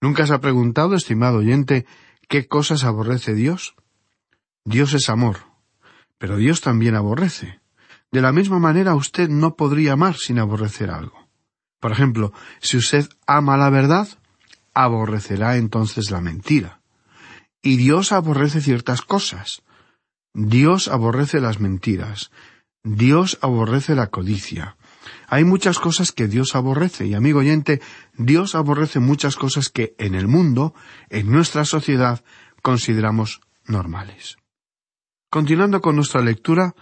¿Nunca 0.02 0.28
se 0.28 0.34
ha 0.34 0.42
preguntado, 0.42 0.96
estimado 0.96 1.40
oyente, 1.40 1.86
qué 2.28 2.48
cosas 2.48 2.84
aborrece 2.84 3.34
Dios? 3.34 3.76
Dios 4.66 4.94
es 4.94 5.10
amor, 5.10 5.40
pero 6.18 6.38
Dios 6.38 6.62
también 6.62 6.96
aborrece. 6.96 7.60
De 8.12 8.22
la 8.22 8.32
misma 8.32 8.60
manera 8.60 8.96
usted 8.96 9.30
no 9.30 9.56
podría 9.56 9.94
amar 9.94 10.16
sin 10.16 10.40
aborrecer 10.40 10.92
algo. 10.92 11.28
Por 11.80 11.92
ejemplo, 11.92 12.32
si 12.62 12.78
usted 12.78 13.08
ama 13.26 13.58
la 13.58 13.70
verdad, 13.70 14.08
aborrecerá 14.84 15.58
entonces 15.58 16.12
la 16.12 16.22
mentira. 16.22 16.82
Y 17.62 17.78
Dios 17.78 18.12
aborrece 18.12 18.62
ciertas 18.62 19.02
cosas. 19.02 19.64
Dios 20.34 20.88
aborrece 20.88 21.42
las 21.42 21.60
mentiras. 21.60 22.32
Dios 22.84 23.40
aborrece 23.42 23.96
la 23.96 24.08
codicia. 24.08 24.78
Hay 25.28 25.44
muchas 25.44 25.80
cosas 25.80 26.12
que 26.12 26.28
Dios 26.28 26.56
aborrece, 26.56 27.06
y 27.08 27.14
amigo 27.14 27.40
oyente, 27.40 27.82
Dios 28.18 28.56
aborrece 28.56 29.00
muchas 29.00 29.36
cosas 29.36 29.70
que 29.70 29.96
en 29.98 30.16
el 30.16 30.28
mundo, 30.28 30.74
en 31.10 31.32
nuestra 31.32 31.66
sociedad, 31.66 32.24
consideramos 32.62 33.42
normales. 33.66 34.38
Continuando 35.30 35.82
con 35.82 35.96
nuestra 35.96 36.22
lectura, 36.22 36.76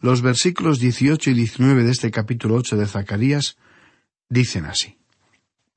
los 0.00 0.20
versículos 0.20 0.78
18 0.78 1.30
y 1.30 1.34
19 1.34 1.84
de 1.84 1.92
este 1.92 2.10
capítulo 2.10 2.56
8 2.56 2.76
de 2.76 2.86
Zacarías 2.86 3.56
dicen 4.28 4.66
así. 4.66 4.98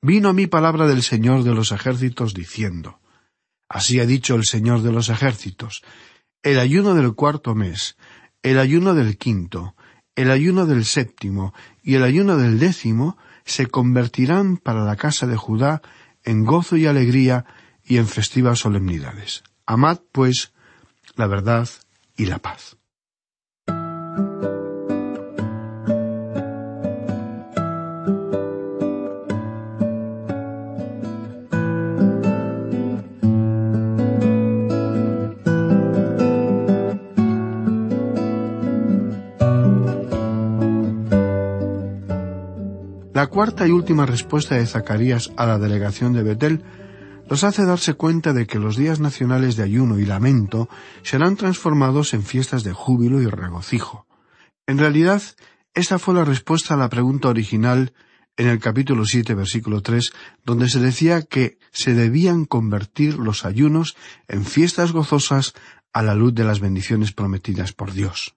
Vino 0.02 0.30
a 0.30 0.32
mí 0.32 0.46
palabra 0.46 0.86
del 0.86 1.02
Señor 1.02 1.42
de 1.42 1.54
los 1.54 1.72
ejércitos 1.72 2.32
diciendo, 2.32 3.00
Así 3.68 4.00
ha 4.00 4.06
dicho 4.06 4.34
el 4.34 4.44
Señor 4.44 4.82
de 4.82 4.92
los 4.92 5.10
ejércitos, 5.10 5.82
el 6.42 6.58
ayuno 6.58 6.94
del 6.94 7.14
cuarto 7.14 7.54
mes, 7.54 7.96
el 8.42 8.58
ayuno 8.58 8.94
del 8.94 9.18
quinto, 9.18 9.74
el 10.16 10.30
ayuno 10.30 10.66
del 10.66 10.84
séptimo 10.84 11.52
y 11.82 11.94
el 11.94 12.02
ayuno 12.02 12.38
del 12.38 12.58
décimo 12.58 13.18
se 13.44 13.66
convertirán 13.66 14.56
para 14.56 14.84
la 14.84 14.96
casa 14.96 15.26
de 15.26 15.36
Judá 15.36 15.82
en 16.24 16.44
gozo 16.44 16.76
y 16.76 16.86
alegría 16.86 17.44
y 17.84 17.98
en 17.98 18.06
festivas 18.06 18.58
solemnidades. 18.58 19.42
Amad, 19.66 19.98
pues, 20.12 20.52
la 21.14 21.26
verdad 21.26 21.68
y 22.16 22.26
la 22.26 22.38
paz. 22.38 22.76
Cuarta 43.40 43.66
y 43.66 43.70
última 43.70 44.04
respuesta 44.04 44.56
de 44.56 44.66
Zacarías 44.66 45.32
a 45.38 45.46
la 45.46 45.58
delegación 45.58 46.12
de 46.12 46.22
Betel 46.22 46.62
nos 47.30 47.42
hace 47.42 47.64
darse 47.64 47.94
cuenta 47.94 48.34
de 48.34 48.46
que 48.46 48.58
los 48.58 48.76
días 48.76 49.00
nacionales 49.00 49.56
de 49.56 49.62
ayuno 49.62 49.98
y 49.98 50.04
lamento 50.04 50.68
serán 51.00 51.36
transformados 51.36 52.12
en 52.12 52.22
fiestas 52.22 52.64
de 52.64 52.74
júbilo 52.74 53.22
y 53.22 53.28
regocijo. 53.28 54.06
En 54.66 54.76
realidad, 54.76 55.22
esta 55.72 55.98
fue 55.98 56.12
la 56.12 56.26
respuesta 56.26 56.74
a 56.74 56.76
la 56.76 56.90
pregunta 56.90 57.30
original 57.30 57.94
en 58.36 58.48
el 58.48 58.58
capítulo 58.58 59.06
siete, 59.06 59.34
versículo 59.34 59.80
tres, 59.80 60.12
donde 60.44 60.68
se 60.68 60.80
decía 60.80 61.22
que 61.22 61.56
se 61.72 61.94
debían 61.94 62.44
convertir 62.44 63.18
los 63.18 63.46
ayunos 63.46 63.96
en 64.28 64.44
fiestas 64.44 64.92
gozosas 64.92 65.54
a 65.94 66.02
la 66.02 66.14
luz 66.14 66.34
de 66.34 66.44
las 66.44 66.60
bendiciones 66.60 67.12
prometidas 67.12 67.72
por 67.72 67.94
Dios. 67.94 68.34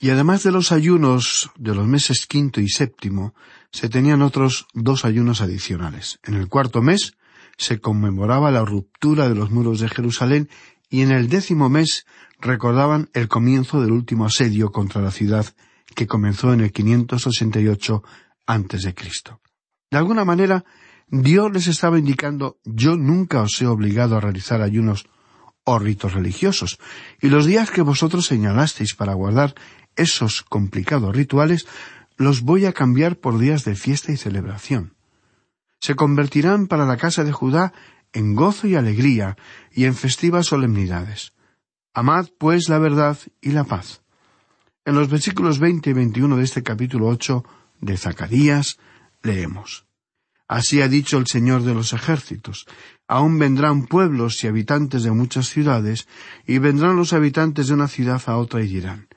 Y 0.00 0.10
además 0.10 0.42
de 0.42 0.52
los 0.52 0.72
ayunos 0.72 1.50
de 1.56 1.74
los 1.74 1.86
meses 1.86 2.26
quinto 2.26 2.60
y 2.60 2.68
séptimo, 2.68 3.34
se 3.70 3.88
tenían 3.88 4.22
otros 4.22 4.66
dos 4.74 5.04
ayunos 5.04 5.40
adicionales. 5.40 6.18
En 6.24 6.34
el 6.34 6.48
cuarto 6.48 6.82
mes 6.82 7.14
se 7.56 7.80
conmemoraba 7.80 8.50
la 8.50 8.64
ruptura 8.64 9.28
de 9.28 9.34
los 9.34 9.50
muros 9.50 9.80
de 9.80 9.88
Jerusalén 9.88 10.48
y 10.90 11.02
en 11.02 11.10
el 11.10 11.28
décimo 11.28 11.68
mes 11.68 12.06
recordaban 12.40 13.08
el 13.14 13.28
comienzo 13.28 13.80
del 13.80 13.92
último 13.92 14.26
asedio 14.26 14.70
contra 14.70 15.00
la 15.00 15.10
ciudad 15.10 15.46
que 15.94 16.06
comenzó 16.06 16.52
en 16.52 16.60
el 16.60 16.72
588 16.72 18.02
antes 18.46 18.82
de 18.82 18.94
Cristo. 18.94 19.40
De 19.90 19.98
alguna 19.98 20.24
manera, 20.24 20.64
Dios 21.08 21.52
les 21.52 21.66
estaba 21.68 21.98
indicando 21.98 22.58
yo 22.64 22.96
nunca 22.96 23.42
os 23.42 23.60
he 23.62 23.66
obligado 23.66 24.16
a 24.16 24.20
realizar 24.20 24.60
ayunos 24.62 25.06
o 25.64 25.78
ritos 25.78 26.12
religiosos, 26.12 26.78
y 27.22 27.28
los 27.28 27.46
días 27.46 27.70
que 27.70 27.82
vosotros 27.82 28.26
señalasteis 28.26 28.94
para 28.94 29.14
guardar 29.14 29.54
esos 29.96 30.42
complicados 30.42 31.14
rituales 31.14 31.66
los 32.16 32.42
voy 32.42 32.66
a 32.66 32.72
cambiar 32.72 33.16
por 33.16 33.38
días 33.38 33.64
de 33.64 33.74
fiesta 33.74 34.12
y 34.12 34.16
celebración. 34.16 34.94
Se 35.80 35.94
convertirán 35.94 36.66
para 36.66 36.86
la 36.86 36.96
casa 36.96 37.24
de 37.24 37.32
Judá 37.32 37.72
en 38.12 38.34
gozo 38.34 38.66
y 38.66 38.76
alegría 38.76 39.36
y 39.72 39.84
en 39.84 39.94
festivas 39.94 40.46
solemnidades. 40.46 41.32
Amad, 41.92 42.28
pues, 42.38 42.68
la 42.68 42.78
verdad 42.78 43.18
y 43.40 43.50
la 43.50 43.64
paz. 43.64 44.02
En 44.84 44.94
los 44.94 45.08
versículos 45.08 45.58
veinte 45.58 45.90
y 45.90 45.92
veintiuno 45.92 46.36
de 46.36 46.44
este 46.44 46.62
capítulo 46.62 47.08
ocho 47.08 47.44
de 47.80 47.96
Zacarías 47.96 48.78
leemos 49.22 49.86
Así 50.46 50.82
ha 50.82 50.88
dicho 50.88 51.18
el 51.18 51.26
Señor 51.26 51.62
de 51.62 51.74
los 51.74 51.92
ejércitos. 51.92 52.66
Aún 53.08 53.38
vendrán 53.38 53.86
pueblos 53.86 54.44
y 54.44 54.46
habitantes 54.46 55.02
de 55.02 55.10
muchas 55.10 55.48
ciudades, 55.48 56.06
y 56.46 56.58
vendrán 56.58 56.96
los 56.96 57.12
habitantes 57.12 57.68
de 57.68 57.74
una 57.74 57.88
ciudad 57.88 58.22
a 58.26 58.36
otra 58.36 58.62
y 58.62 58.68
dirán 58.68 59.08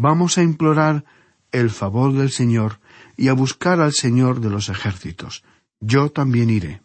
Vamos 0.00 0.38
a 0.38 0.44
implorar 0.44 1.04
el 1.50 1.70
favor 1.70 2.12
del 2.12 2.30
Señor 2.30 2.78
y 3.16 3.26
a 3.26 3.32
buscar 3.32 3.80
al 3.80 3.92
Señor 3.92 4.40
de 4.40 4.48
los 4.48 4.68
ejércitos. 4.68 5.42
Yo 5.80 6.10
también 6.10 6.50
iré. 6.50 6.82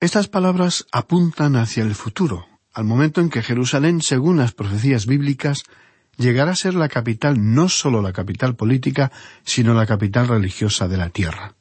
Estas 0.00 0.26
palabras 0.26 0.86
apuntan 0.90 1.54
hacia 1.54 1.84
el 1.84 1.94
futuro, 1.94 2.48
al 2.74 2.84
momento 2.84 3.20
en 3.20 3.30
que 3.30 3.42
Jerusalén, 3.42 4.02
según 4.02 4.38
las 4.38 4.52
profecías 4.52 5.06
bíblicas, 5.06 5.62
llegará 6.16 6.50
a 6.50 6.56
ser 6.56 6.74
la 6.74 6.88
capital, 6.88 7.36
no 7.54 7.68
sólo 7.68 8.02
la 8.02 8.12
capital 8.12 8.56
política, 8.56 9.12
sino 9.44 9.72
la 9.72 9.86
capital 9.86 10.26
religiosa 10.26 10.88
de 10.88 10.96
la 10.96 11.10
tierra. 11.10 11.54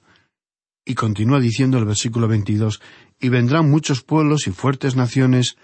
Y 0.84 0.96
continúa 0.96 1.40
diciendo 1.40 1.78
el 1.78 1.86
versículo 1.86 2.28
22, 2.28 2.82
y 3.20 3.30
vendrán 3.30 3.70
muchos 3.70 4.02
pueblos 4.02 4.48
y 4.48 4.52
fuertes 4.52 4.96
naciones 4.96 5.58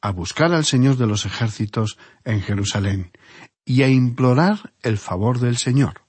a 0.00 0.12
buscar 0.12 0.52
al 0.52 0.64
Señor 0.64 0.96
de 0.96 1.08
los 1.08 1.26
ejércitos 1.26 1.98
en 2.24 2.40
Jerusalén, 2.40 3.10
y 3.64 3.82
a 3.82 3.88
implorar 3.88 4.72
el 4.82 4.98
favor 4.98 5.40
del 5.40 5.56
Señor. 5.56 6.02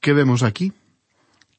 ¿Qué 0.00 0.12
vemos 0.12 0.42
aquí? 0.42 0.72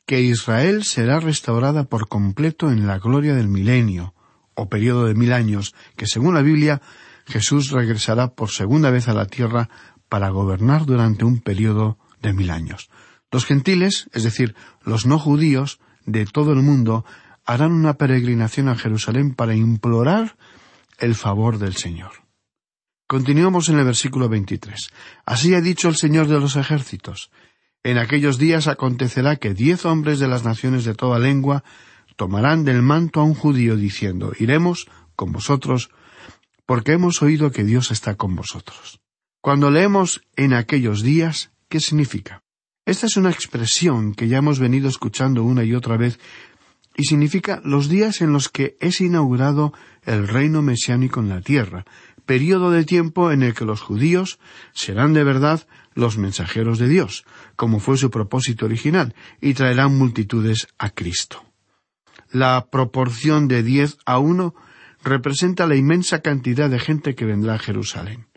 Que 0.06 0.22
Israel 0.22 0.84
será 0.84 1.20
restaurada 1.20 1.84
por 1.84 2.08
completo 2.08 2.72
en 2.72 2.88
la 2.88 2.98
gloria 2.98 3.36
del 3.36 3.50
milenio, 3.50 4.14
o 4.54 4.70
periodo 4.70 5.06
de 5.06 5.14
mil 5.14 5.34
años, 5.34 5.76
que 5.96 6.08
según 6.08 6.34
la 6.34 6.42
Biblia 6.42 6.82
Jesús 7.26 7.72
regresará 7.72 8.30
por 8.30 8.50
segunda 8.50 8.90
vez 8.90 9.08
a 9.08 9.14
la 9.14 9.28
tierra 9.28 9.70
para 10.10 10.30
gobernar 10.30 10.86
durante 10.86 11.26
un 11.26 11.40
periodo 11.40 11.98
de 12.22 12.34
mil 12.34 12.50
años. 12.50 12.90
Los 13.32 13.46
gentiles, 13.46 14.10
es 14.14 14.24
decir, 14.24 14.56
los 14.82 15.06
no 15.06 15.20
judíos 15.20 15.80
de 16.06 16.26
todo 16.26 16.54
el 16.54 16.62
mundo, 16.62 17.06
harán 17.46 17.72
una 17.72 17.96
peregrinación 17.96 18.70
a 18.70 18.76
Jerusalén 18.76 19.36
para 19.36 19.56
implorar 19.56 20.38
el 21.00 21.16
favor 21.16 21.60
del 21.60 21.76
Señor. 21.76 22.27
Continuamos 23.08 23.70
en 23.70 23.80
el 23.80 23.86
versículo 23.86 24.28
23. 24.28 24.90
Así 25.26 25.54
ha 25.56 25.62
dicho 25.62 25.88
el 25.88 25.96
Señor 25.96 26.28
de 26.28 26.42
los 26.42 26.58
ejércitos. 26.58 27.32
En 27.82 27.98
aquellos 27.98 28.38
días 28.38 28.68
acontecerá 28.68 29.38
que 29.38 29.54
diez 29.54 29.86
hombres 29.86 30.20
de 30.20 30.28
las 30.28 30.44
naciones 30.44 30.84
de 30.84 30.94
toda 30.94 31.18
lengua 31.18 31.64
tomarán 32.18 32.66
del 32.66 32.82
manto 32.82 33.22
a 33.22 33.24
un 33.24 33.34
judío 33.34 33.78
diciendo, 33.78 34.34
iremos 34.38 34.90
con 35.16 35.32
vosotros, 35.32 35.90
porque 36.66 36.92
hemos 36.92 37.22
oído 37.22 37.52
que 37.52 37.64
Dios 37.64 37.92
está 37.92 38.16
con 38.16 38.36
vosotros. 38.36 39.00
Cuando 39.40 39.72
leemos 39.72 40.22
en 40.36 40.54
aquellos 40.54 41.02
días, 41.02 41.52
¿qué 41.70 41.80
significa? 41.80 42.44
Esta 42.86 43.06
es 43.06 43.16
una 43.16 43.32
expresión 43.32 44.16
que 44.16 44.28
ya 44.28 44.40
hemos 44.40 44.60
venido 44.60 44.90
escuchando 44.90 45.46
una 45.46 45.64
y 45.64 45.76
otra 45.76 45.96
vez 45.96 46.20
y 46.98 47.04
significa 47.04 47.62
los 47.64 47.88
días 47.88 48.22
en 48.22 48.34
los 48.34 48.50
que 48.50 48.76
es 48.82 49.00
inaugurado 49.00 49.72
el 50.04 50.28
reino 50.28 50.62
mesiánico 50.62 51.20
en 51.20 51.30
la 51.30 51.42
tierra, 51.42 51.86
periodo 52.28 52.70
de 52.70 52.86
tiempo 52.86 53.32
en 53.32 53.42
el 53.42 53.56
que 53.56 53.66
los 53.66 53.82
judíos 53.82 54.38
serán 54.74 55.14
de 55.14 55.24
verdad 55.24 55.68
los 55.96 56.20
mensajeros 56.20 56.78
de 56.78 56.88
Dios, 56.88 57.26
como 57.56 57.80
fue 57.80 57.98
su 57.98 58.12
propósito 58.12 58.66
original, 58.66 59.16
y 59.42 59.56
traerán 59.56 59.98
multitudes 59.98 60.68
a 60.78 60.92
Cristo. 60.92 61.44
La 62.30 62.68
proporción 62.70 63.48
de 63.48 63.64
diez 63.64 63.98
a 64.06 64.20
uno 64.20 64.54
representa 65.04 65.66
la 65.66 65.76
inmensa 65.76 66.22
cantidad 66.22 66.70
de 66.70 66.78
gente 66.78 67.16
que 67.16 67.26
vendrá 67.26 67.56
a 67.56 67.60
Jerusalén. 67.60 68.28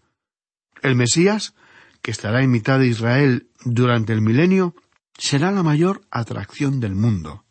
El 0.80 0.94
Mesías, 0.94 1.54
que 2.00 2.10
estará 2.10 2.42
en 2.42 2.50
mitad 2.50 2.78
de 2.78 2.86
Israel 2.86 3.48
durante 3.64 4.14
el 4.14 4.22
milenio, 4.22 4.74
será 5.18 5.50
la 5.50 5.62
mayor 5.62 6.00
atracción 6.10 6.80
del 6.80 6.94
mundo. 6.94 7.44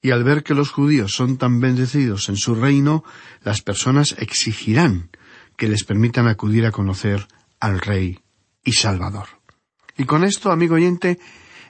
Y 0.00 0.12
al 0.12 0.24
ver 0.24 0.44
que 0.44 0.54
los 0.54 0.70
judíos 0.70 1.12
son 1.12 1.36
tan 1.36 1.60
bendecidos 1.60 2.28
en 2.28 2.36
su 2.36 2.54
reino, 2.54 3.04
las 3.42 3.60
personas 3.60 4.14
exigirán 4.18 5.10
que 5.56 5.68
les 5.68 5.84
permitan 5.84 6.28
acudir 6.28 6.66
a 6.66 6.72
conocer 6.72 7.26
al 7.60 7.80
Rey 7.80 8.20
y 8.64 8.72
Salvador. 8.72 9.28
Y 9.96 10.04
con 10.04 10.24
esto, 10.24 10.50
amigo 10.50 10.74
oyente, 10.74 11.18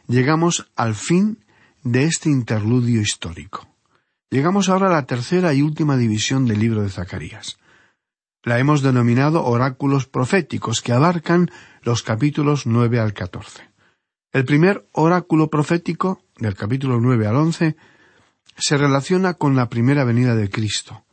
llegamos 0.09 0.71
al 0.77 0.95
fin 0.95 1.45
de 1.83 2.05
este 2.05 2.29
interludio 2.29 3.01
histórico. 3.01 3.69
Llegamos 4.31 4.69
ahora 4.69 4.89
a 4.89 4.93
la 4.93 5.07
tercera 5.07 5.55
y 5.55 5.63
última 5.63 5.97
división 5.97 6.47
del 6.47 6.59
libro 6.59 6.83
de 6.83 6.91
Zacarías. 6.91 7.59
La 8.43 8.59
hemos 8.59 8.83
denominado 8.83 9.45
oráculos 9.45 10.07
proféticos 10.07 10.83
que 10.83 10.93
abarcan 10.93 11.51
los 11.83 12.03
capítulos 12.03 12.67
nueve 12.67 12.99
al 12.99 13.13
catorce. 13.13 13.71
El 14.33 14.45
primer 14.45 14.87
oráculo 14.93 15.49
profético, 15.49 16.21
del 16.39 16.55
capítulo 16.55 17.01
nueve 17.01 17.27
al 17.27 17.37
once, 17.37 17.77
se 18.59 18.77
relaciona 18.77 19.35
con 19.35 19.55
la 19.55 19.69
primera 19.69 20.05
venida 20.05 20.35
de 20.35 20.51
Cristo, 20.51 21.06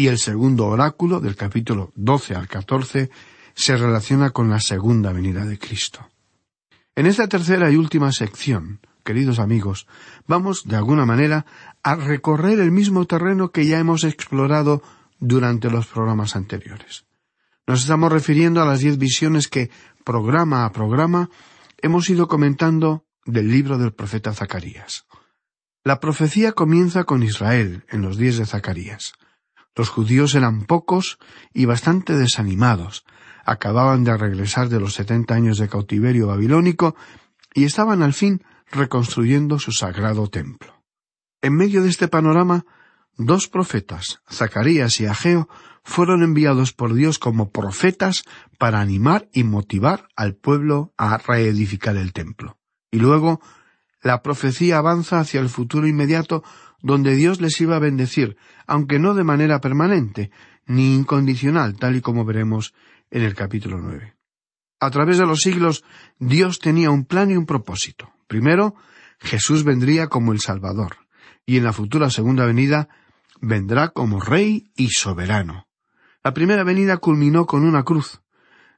y 0.00 0.08
el 0.08 0.16
segundo 0.16 0.66
oráculo, 0.66 1.20
del 1.20 1.36
capítulo 1.36 1.92
doce 1.94 2.34
al 2.34 2.48
catorce, 2.48 3.10
se 3.52 3.76
relaciona 3.76 4.30
con 4.30 4.48
la 4.48 4.58
segunda 4.58 5.12
venida 5.12 5.44
de 5.44 5.58
Cristo. 5.58 6.08
En 6.96 7.04
esta 7.04 7.28
tercera 7.28 7.70
y 7.70 7.76
última 7.76 8.10
sección, 8.10 8.80
queridos 9.04 9.38
amigos, 9.38 9.86
vamos, 10.26 10.64
de 10.64 10.76
alguna 10.76 11.04
manera, 11.04 11.44
a 11.82 11.96
recorrer 11.96 12.60
el 12.60 12.70
mismo 12.70 13.04
terreno 13.04 13.50
que 13.50 13.66
ya 13.66 13.78
hemos 13.78 14.04
explorado 14.04 14.82
durante 15.18 15.68
los 15.70 15.86
programas 15.86 16.34
anteriores. 16.34 17.04
Nos 17.66 17.82
estamos 17.82 18.10
refiriendo 18.10 18.62
a 18.62 18.64
las 18.64 18.80
diez 18.80 18.96
visiones 18.96 19.48
que, 19.48 19.70
programa 20.02 20.64
a 20.64 20.72
programa, 20.72 21.28
hemos 21.76 22.08
ido 22.08 22.26
comentando 22.26 23.04
del 23.26 23.50
libro 23.50 23.76
del 23.76 23.92
profeta 23.92 24.32
Zacarías. 24.32 25.04
La 25.84 26.00
profecía 26.00 26.52
comienza 26.52 27.04
con 27.04 27.22
Israel 27.22 27.84
en 27.90 28.00
los 28.00 28.16
días 28.16 28.38
de 28.38 28.46
Zacarías. 28.46 29.12
Los 29.76 29.88
judíos 29.88 30.34
eran 30.34 30.64
pocos 30.64 31.18
y 31.52 31.64
bastante 31.64 32.16
desanimados, 32.16 33.04
acababan 33.44 34.04
de 34.04 34.16
regresar 34.16 34.68
de 34.68 34.80
los 34.80 34.94
setenta 34.94 35.34
años 35.34 35.58
de 35.58 35.68
cautiverio 35.68 36.26
babilónico 36.26 36.96
y 37.54 37.64
estaban 37.64 38.02
al 38.02 38.12
fin 38.12 38.42
reconstruyendo 38.70 39.58
su 39.58 39.72
sagrado 39.72 40.28
templo. 40.28 40.84
En 41.42 41.56
medio 41.56 41.82
de 41.82 41.88
este 41.88 42.08
panorama, 42.08 42.66
dos 43.16 43.48
profetas, 43.48 44.20
Zacarías 44.30 45.00
y 45.00 45.06
Ageo, 45.06 45.48
fueron 45.82 46.22
enviados 46.22 46.72
por 46.72 46.94
Dios 46.94 47.18
como 47.18 47.50
profetas 47.50 48.24
para 48.58 48.80
animar 48.80 49.28
y 49.32 49.44
motivar 49.44 50.08
al 50.16 50.34
pueblo 50.34 50.92
a 50.96 51.16
reedificar 51.16 51.96
el 51.96 52.12
templo. 52.12 52.58
Y 52.90 52.98
luego, 52.98 53.40
la 54.02 54.22
profecía 54.22 54.78
avanza 54.78 55.20
hacia 55.20 55.40
el 55.40 55.48
futuro 55.48 55.86
inmediato 55.86 56.42
donde 56.82 57.14
Dios 57.14 57.40
les 57.40 57.60
iba 57.60 57.76
a 57.76 57.80
bendecir, 57.80 58.36
aunque 58.66 58.98
no 58.98 59.14
de 59.14 59.24
manera 59.24 59.60
permanente, 59.60 60.30
ni 60.66 60.94
incondicional, 60.94 61.76
tal 61.76 61.96
y 61.96 62.00
como 62.00 62.24
veremos 62.24 62.74
en 63.10 63.22
el 63.22 63.34
capítulo 63.34 63.78
nueve. 63.78 64.14
A 64.78 64.90
través 64.90 65.18
de 65.18 65.26
los 65.26 65.40
siglos, 65.40 65.84
Dios 66.18 66.58
tenía 66.58 66.90
un 66.90 67.04
plan 67.04 67.30
y 67.30 67.36
un 67.36 67.46
propósito. 67.46 68.12
Primero, 68.26 68.74
Jesús 69.18 69.64
vendría 69.64 70.06
como 70.06 70.32
el 70.32 70.40
Salvador, 70.40 70.96
y 71.44 71.58
en 71.58 71.64
la 71.64 71.72
futura 71.72 72.10
segunda 72.10 72.46
venida 72.46 72.88
vendrá 73.40 73.88
como 73.88 74.20
Rey 74.20 74.70
y 74.76 74.88
soberano. 74.88 75.66
La 76.22 76.32
primera 76.32 76.64
venida 76.64 76.98
culminó 76.98 77.46
con 77.46 77.64
una 77.64 77.82
cruz, 77.82 78.20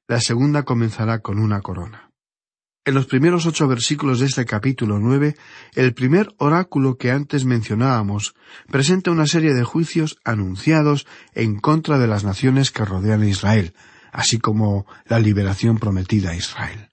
la 0.06 0.20
segunda 0.20 0.64
comenzará 0.64 1.20
con 1.20 1.38
una 1.38 1.60
corona. 1.60 2.12
En 2.84 2.94
los 2.94 3.06
primeros 3.06 3.46
ocho 3.46 3.68
versículos 3.68 4.18
de 4.18 4.26
este 4.26 4.44
capítulo 4.44 4.98
nueve, 4.98 5.36
el 5.76 5.94
primer 5.94 6.34
oráculo 6.38 6.96
que 6.98 7.12
antes 7.12 7.44
mencionábamos 7.44 8.34
presenta 8.72 9.12
una 9.12 9.28
serie 9.28 9.54
de 9.54 9.62
juicios 9.62 10.18
anunciados 10.24 11.06
en 11.32 11.60
contra 11.60 12.00
de 12.00 12.08
las 12.08 12.24
naciones 12.24 12.72
que 12.72 12.84
rodean 12.84 13.22
a 13.22 13.28
Israel, 13.28 13.72
así 14.10 14.40
como 14.40 14.84
la 15.06 15.20
liberación 15.20 15.78
prometida 15.78 16.30
a 16.30 16.34
Israel. 16.34 16.90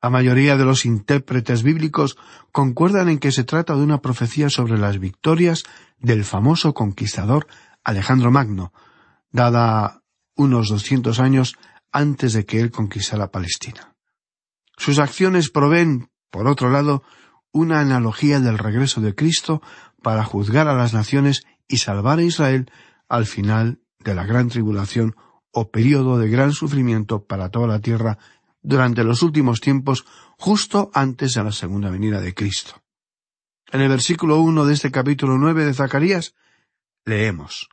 La 0.00 0.08
mayoría 0.08 0.56
de 0.56 0.64
los 0.64 0.86
intérpretes 0.86 1.62
bíblicos 1.62 2.16
concuerdan 2.50 3.10
en 3.10 3.18
que 3.18 3.30
se 3.30 3.44
trata 3.44 3.74
de 3.76 3.82
una 3.82 4.00
profecía 4.00 4.48
sobre 4.48 4.78
las 4.78 4.98
victorias 4.98 5.64
del 5.98 6.24
famoso 6.24 6.72
conquistador 6.72 7.46
Alejandro 7.84 8.30
Magno, 8.30 8.72
dada 9.32 10.02
unos 10.34 10.70
doscientos 10.70 11.20
años 11.20 11.56
antes 11.92 12.32
de 12.32 12.46
que 12.46 12.60
él 12.60 12.70
conquistara 12.70 13.30
Palestina. 13.30 13.95
Sus 14.76 14.98
acciones 14.98 15.50
proveen, 15.50 16.10
por 16.30 16.46
otro 16.46 16.70
lado, 16.70 17.02
una 17.52 17.80
analogía 17.80 18.40
del 18.40 18.58
regreso 18.58 19.00
de 19.00 19.14
Cristo 19.14 19.62
para 20.02 20.24
juzgar 20.24 20.68
a 20.68 20.74
las 20.74 20.92
naciones 20.92 21.46
y 21.68 21.78
salvar 21.78 22.18
a 22.18 22.22
Israel 22.22 22.70
al 23.08 23.26
final 23.26 23.80
de 23.98 24.14
la 24.14 24.24
gran 24.24 24.48
tribulación 24.48 25.16
o 25.50 25.70
período 25.70 26.18
de 26.18 26.28
gran 26.28 26.52
sufrimiento 26.52 27.24
para 27.24 27.48
toda 27.48 27.66
la 27.66 27.80
tierra 27.80 28.18
durante 28.62 29.04
los 29.04 29.22
últimos 29.22 29.60
tiempos 29.60 30.04
justo 30.36 30.90
antes 30.92 31.32
de 31.34 31.44
la 31.44 31.52
segunda 31.52 31.90
venida 31.90 32.20
de 32.20 32.34
Cristo. 32.34 32.82
En 33.72 33.80
el 33.80 33.88
versículo 33.88 34.38
uno 34.40 34.66
de 34.66 34.74
este 34.74 34.90
capítulo 34.90 35.38
nueve 35.38 35.64
de 35.64 35.74
Zacarías 35.74 36.34
leemos 37.04 37.68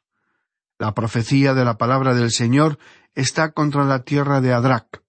La 0.80 0.94
profecía 0.94 1.54
de 1.54 1.66
la 1.66 1.78
palabra 1.78 2.16
del 2.16 2.32
Señor 2.32 2.80
está 3.16 3.52
contra 3.52 3.84
la 3.84 4.04
tierra 4.04 4.40
de 4.42 4.54
Adrac 4.54 5.04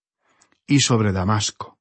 y 0.66 0.80
sobre 0.80 1.12
Damasco, 1.12 1.73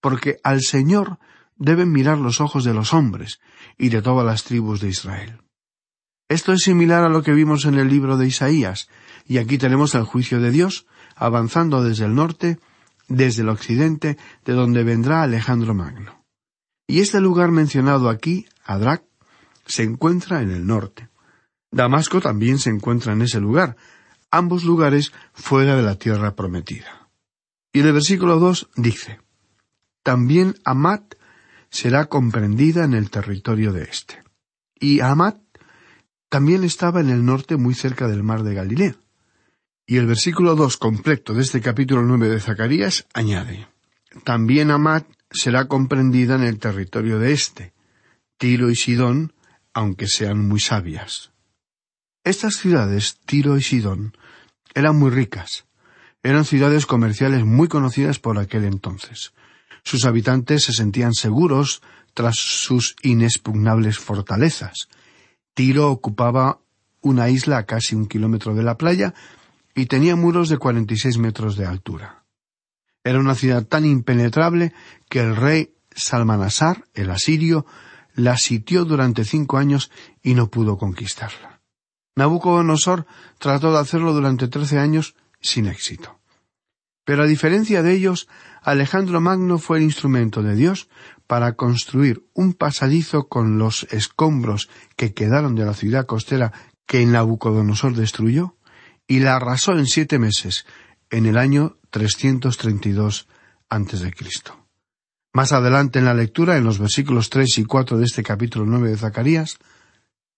porque 0.00 0.38
al 0.42 0.60
Señor 0.62 1.18
deben 1.56 1.92
mirar 1.92 2.18
los 2.18 2.40
ojos 2.40 2.64
de 2.64 2.74
los 2.74 2.94
hombres 2.94 3.40
y 3.76 3.88
de 3.88 4.02
todas 4.02 4.24
las 4.24 4.44
tribus 4.44 4.80
de 4.80 4.88
Israel. 4.88 5.40
Esto 6.28 6.52
es 6.52 6.60
similar 6.60 7.04
a 7.04 7.08
lo 7.08 7.22
que 7.22 7.32
vimos 7.32 7.64
en 7.64 7.74
el 7.74 7.88
libro 7.88 8.16
de 8.16 8.26
Isaías, 8.26 8.88
y 9.26 9.38
aquí 9.38 9.58
tenemos 9.58 9.94
el 9.94 10.04
juicio 10.04 10.40
de 10.40 10.50
Dios, 10.50 10.86
avanzando 11.16 11.82
desde 11.82 12.04
el 12.04 12.14
norte, 12.14 12.58
desde 13.08 13.42
el 13.42 13.48
occidente, 13.48 14.18
de 14.44 14.52
donde 14.52 14.84
vendrá 14.84 15.22
Alejandro 15.22 15.74
Magno. 15.74 16.24
Y 16.86 17.00
este 17.00 17.20
lugar 17.20 17.50
mencionado 17.50 18.08
aquí, 18.08 18.46
Adrak, 18.64 19.04
se 19.66 19.82
encuentra 19.82 20.42
en 20.42 20.50
el 20.50 20.66
norte. 20.66 21.08
Damasco 21.70 22.20
también 22.20 22.58
se 22.58 22.70
encuentra 22.70 23.12
en 23.12 23.22
ese 23.22 23.40
lugar, 23.40 23.76
ambos 24.30 24.64
lugares 24.64 25.12
fuera 25.32 25.76
de 25.76 25.82
la 25.82 25.96
tierra 25.96 26.34
prometida. 26.34 27.08
Y 27.72 27.80
el 27.80 27.92
versículo 27.92 28.38
dos 28.38 28.70
dice, 28.76 29.20
También 30.08 30.54
Amat 30.64 31.16
será 31.68 32.06
comprendida 32.06 32.84
en 32.84 32.94
el 32.94 33.10
territorio 33.10 33.74
de 33.74 33.82
este. 33.82 34.24
Y 34.80 35.00
Amat 35.00 35.36
también 36.30 36.64
estaba 36.64 37.02
en 37.02 37.10
el 37.10 37.26
norte 37.26 37.58
muy 37.58 37.74
cerca 37.74 38.08
del 38.08 38.22
mar 38.22 38.42
de 38.42 38.54
Galilea. 38.54 38.94
Y 39.86 39.98
el 39.98 40.06
versículo 40.06 40.56
dos 40.56 40.78
completo 40.78 41.34
de 41.34 41.42
este 41.42 41.60
capítulo 41.60 42.00
nueve 42.04 42.30
de 42.30 42.40
Zacarías 42.40 43.06
añade 43.12 43.68
También 44.24 44.70
Amat 44.70 45.06
será 45.30 45.68
comprendida 45.68 46.36
en 46.36 46.44
el 46.44 46.58
territorio 46.58 47.18
de 47.18 47.32
este, 47.32 47.74
Tiro 48.38 48.70
y 48.70 48.76
Sidón, 48.76 49.34
aunque 49.74 50.06
sean 50.06 50.38
muy 50.38 50.60
sabias. 50.60 51.32
Estas 52.24 52.54
ciudades, 52.54 53.18
Tiro 53.26 53.58
y 53.58 53.62
Sidón, 53.62 54.16
eran 54.74 54.96
muy 54.96 55.10
ricas. 55.10 55.66
Eran 56.22 56.46
ciudades 56.46 56.86
comerciales 56.86 57.44
muy 57.44 57.68
conocidas 57.68 58.18
por 58.18 58.38
aquel 58.38 58.64
entonces. 58.64 59.34
Sus 59.88 60.04
habitantes 60.04 60.64
se 60.64 60.74
sentían 60.74 61.14
seguros 61.14 61.80
tras 62.12 62.36
sus 62.36 62.94
inexpugnables 63.00 63.98
fortalezas, 63.98 64.90
Tiro 65.54 65.90
ocupaba 65.90 66.60
una 67.00 67.30
isla 67.30 67.56
a 67.56 67.64
casi 67.64 67.94
un 67.94 68.04
kilómetro 68.06 68.54
de 68.54 68.62
la 68.62 68.76
playa 68.76 69.14
y 69.74 69.86
tenía 69.86 70.14
muros 70.14 70.50
de 70.50 70.58
cuarenta 70.58 70.92
y 70.92 70.98
seis 70.98 71.16
metros 71.16 71.56
de 71.56 71.64
altura. 71.64 72.26
Era 73.02 73.18
una 73.18 73.34
ciudad 73.34 73.64
tan 73.64 73.86
impenetrable 73.86 74.74
que 75.08 75.20
el 75.20 75.34
rey 75.34 75.72
Salmanasar, 75.96 76.84
el 76.92 77.08
asirio, 77.08 77.64
la 78.14 78.36
sitió 78.36 78.84
durante 78.84 79.24
cinco 79.24 79.56
años 79.56 79.90
y 80.22 80.34
no 80.34 80.50
pudo 80.50 80.76
conquistarla. 80.76 81.62
Nabucodonosor 82.14 83.06
trató 83.38 83.72
de 83.72 83.78
hacerlo 83.78 84.12
durante 84.12 84.48
trece 84.48 84.78
años 84.78 85.14
sin 85.40 85.66
éxito. 85.66 86.17
Pero 87.08 87.22
a 87.22 87.26
diferencia 87.26 87.82
de 87.82 87.94
ellos, 87.94 88.28
Alejandro 88.60 89.18
Magno 89.22 89.56
fue 89.56 89.78
el 89.78 89.84
instrumento 89.84 90.42
de 90.42 90.54
Dios 90.54 90.90
para 91.26 91.54
construir 91.54 92.22
un 92.34 92.52
pasadizo 92.52 93.28
con 93.28 93.56
los 93.56 93.84
escombros 93.84 94.68
que 94.94 95.14
quedaron 95.14 95.54
de 95.54 95.64
la 95.64 95.72
ciudad 95.72 96.04
costera 96.04 96.52
que 96.84 97.06
Nabucodonosor 97.06 97.94
destruyó, 97.94 98.56
y 99.06 99.20
la 99.20 99.36
arrasó 99.36 99.72
en 99.72 99.86
siete 99.86 100.18
meses, 100.18 100.66
en 101.08 101.24
el 101.24 101.38
año 101.38 101.78
332 101.88 103.26
a.C. 103.70 104.12
Más 105.32 105.52
adelante 105.52 106.00
en 106.00 106.04
la 106.04 106.12
lectura, 106.12 106.58
en 106.58 106.64
los 106.64 106.78
versículos 106.78 107.30
tres 107.30 107.56
y 107.56 107.64
cuatro 107.64 107.96
de 107.96 108.04
este 108.04 108.22
capítulo 108.22 108.66
nueve 108.66 108.90
de 108.90 108.98
Zacarías, 108.98 109.56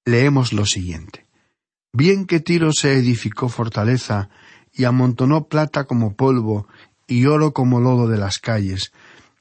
leemos 0.05 0.53
lo 0.53 0.67
siguiente. 0.67 1.27
Bien 1.93 2.27
que 2.27 2.39
Tiro 2.39 2.73
se 2.73 2.95
edificó 2.95 3.49
fortaleza 3.49 4.29
y 4.73 4.85
amontonó 4.85 5.49
plata 5.49 5.85
como 5.85 6.15
polvo 6.15 6.67
y 7.07 7.27
oro 7.27 7.53
como 7.53 7.81
lodo 7.81 8.09
de 8.09 8.19
las 8.19 8.39
calles, 8.39 8.93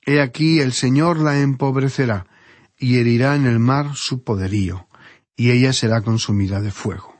He 0.05 0.21
aquí 0.21 0.59
el 0.59 0.73
Señor 0.73 1.19
la 1.19 1.39
empobrecerá, 1.39 2.25
y 2.79 2.97
herirá 2.97 3.35
en 3.35 3.45
el 3.45 3.59
mar 3.59 3.91
su 3.93 4.23
poderío, 4.23 4.87
y 5.35 5.51
ella 5.51 5.73
será 5.73 6.01
consumida 6.01 6.61
de 6.61 6.71
fuego. 6.71 7.15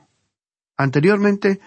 Anteriormente, 0.76 1.60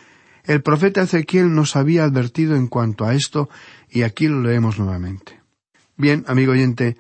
El 0.45 0.61
profeta 0.61 1.03
Ezequiel 1.03 1.55
nos 1.55 1.77
había 1.77 2.03
advertido 2.03 2.57
en 2.57 2.67
cuanto 2.67 3.05
a 3.05 3.13
esto 3.13 3.49
y 3.89 4.01
aquí 4.01 4.27
lo 4.27 4.41
leemos 4.41 4.77
nuevamente. 4.77 5.39
Bien, 5.95 6.25
amigo 6.27 6.51
oyente, 6.51 6.97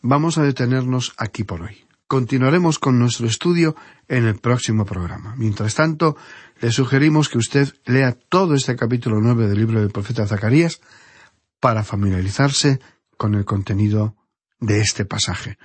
vamos 0.00 0.38
a 0.38 0.42
detenernos 0.42 1.12
aquí 1.18 1.44
por 1.44 1.60
hoy. 1.60 1.85
Continuaremos 2.08 2.78
con 2.78 3.00
nuestro 3.00 3.26
estudio 3.26 3.74
en 4.06 4.26
el 4.26 4.38
próximo 4.38 4.84
programa. 4.84 5.34
Mientras 5.36 5.74
tanto, 5.74 6.16
le 6.60 6.70
sugerimos 6.70 7.28
que 7.28 7.38
usted 7.38 7.74
lea 7.84 8.16
todo 8.28 8.54
este 8.54 8.76
capítulo 8.76 9.20
nueve 9.20 9.48
del 9.48 9.58
libro 9.58 9.80
del 9.80 9.90
profeta 9.90 10.24
Zacarías 10.24 10.80
para 11.58 11.82
familiarizarse 11.82 12.78
con 13.16 13.34
el 13.34 13.44
contenido 13.44 14.14
de 14.60 14.80
este 14.80 15.04
pasaje. 15.04 15.58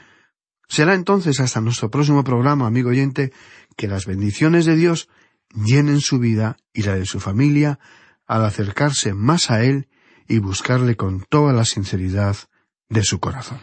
Será 0.68 0.96
entonces 0.96 1.40
hasta 1.40 1.62
nuestro 1.62 1.92
próximo 1.92 2.24
programa, 2.24 2.66
amigo 2.66 2.90
oyente, 2.90 3.32
que 3.78 3.88
las 3.88 4.08
bendiciones 4.08 4.66
de 4.66 4.76
Dios 4.76 5.10
llenen 5.54 6.02
su 6.02 6.18
vida 6.18 6.58
y 6.74 6.82
la 6.84 6.96
de 6.96 7.06
su 7.06 7.20
familia 7.20 7.78
al 8.26 8.46
acercarse 8.46 9.14
más 9.14 9.52
a 9.52 9.64
Él 9.64 9.90
y 10.28 10.40
buscarle 10.40 10.96
con 10.96 11.24
toda 11.30 11.54
la 11.54 11.66
sinceridad 11.66 12.36
de 12.90 13.04
su 13.04 13.20
corazón. 13.20 13.60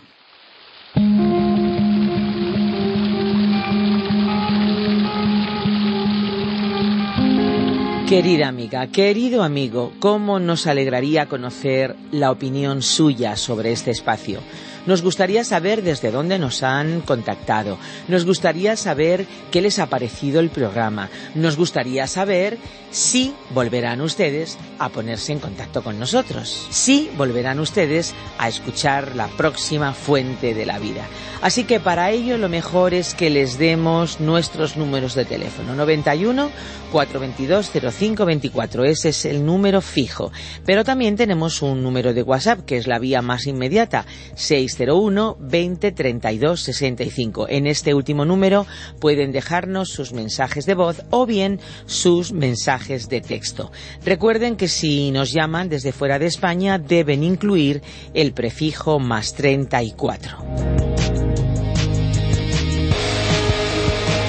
Querida 8.08 8.48
amiga, 8.48 8.86
querido 8.86 9.42
amigo, 9.42 9.92
¿cómo 10.00 10.38
nos 10.38 10.66
alegraría 10.66 11.26
conocer 11.26 11.94
la 12.10 12.30
opinión 12.30 12.80
suya 12.80 13.36
sobre 13.36 13.70
este 13.70 13.90
espacio? 13.90 14.40
Nos 14.86 15.02
gustaría 15.02 15.44
saber 15.44 15.82
desde 15.82 16.10
dónde 16.10 16.38
nos 16.38 16.62
han 16.62 17.00
contactado. 17.00 17.78
Nos 18.08 18.24
gustaría 18.24 18.76
saber 18.76 19.26
qué 19.50 19.60
les 19.60 19.78
ha 19.78 19.86
parecido 19.86 20.40
el 20.40 20.50
programa. 20.50 21.10
Nos 21.34 21.56
gustaría 21.56 22.06
saber 22.06 22.58
si 22.90 23.34
volverán 23.50 24.00
ustedes 24.00 24.56
a 24.78 24.88
ponerse 24.88 25.32
en 25.32 25.40
contacto 25.40 25.82
con 25.82 25.98
nosotros. 25.98 26.66
Si 26.70 27.10
volverán 27.16 27.60
ustedes 27.60 28.14
a 28.38 28.48
escuchar 28.48 29.14
la 29.14 29.28
próxima 29.28 29.92
fuente 29.92 30.54
de 30.54 30.66
la 30.66 30.78
vida. 30.78 31.06
Así 31.40 31.64
que 31.64 31.78
para 31.78 32.10
ello 32.10 32.36
lo 32.36 32.48
mejor 32.48 32.94
es 32.94 33.14
que 33.14 33.30
les 33.30 33.58
demos 33.58 34.20
nuestros 34.20 34.76
números 34.76 35.14
de 35.14 35.24
teléfono. 35.24 35.74
91 35.74 36.50
422 36.90 37.70
0524. 37.70 38.84
Ese 38.84 39.10
es 39.10 39.24
el 39.24 39.44
número 39.44 39.80
fijo. 39.80 40.32
Pero 40.64 40.84
también 40.84 41.16
tenemos 41.16 41.62
un 41.62 41.82
número 41.82 42.14
de 42.14 42.22
WhatsApp 42.22 42.64
que 42.64 42.76
es 42.76 42.86
la 42.86 42.98
vía 42.98 43.22
más 43.22 43.46
inmediata. 43.46 44.04
6 44.34 44.77
601 44.78 45.36
20 45.40 45.92
32 45.92 46.60
65. 46.60 47.46
En 47.48 47.66
este 47.66 47.94
último 47.94 48.24
número 48.24 48.66
pueden 49.00 49.32
dejarnos 49.32 49.88
sus 49.88 50.12
mensajes 50.12 50.66
de 50.66 50.74
voz 50.74 51.02
o 51.10 51.26
bien 51.26 51.60
sus 51.86 52.32
mensajes 52.32 53.08
de 53.08 53.20
texto. 53.20 53.72
Recuerden 54.04 54.56
que 54.56 54.68
si 54.68 55.10
nos 55.10 55.32
llaman 55.32 55.68
desde 55.68 55.92
fuera 55.92 56.18
de 56.18 56.26
España 56.26 56.78
deben 56.78 57.24
incluir 57.24 57.82
el 58.14 58.32
prefijo 58.32 58.98
más 58.98 59.34
34. 59.34 61.27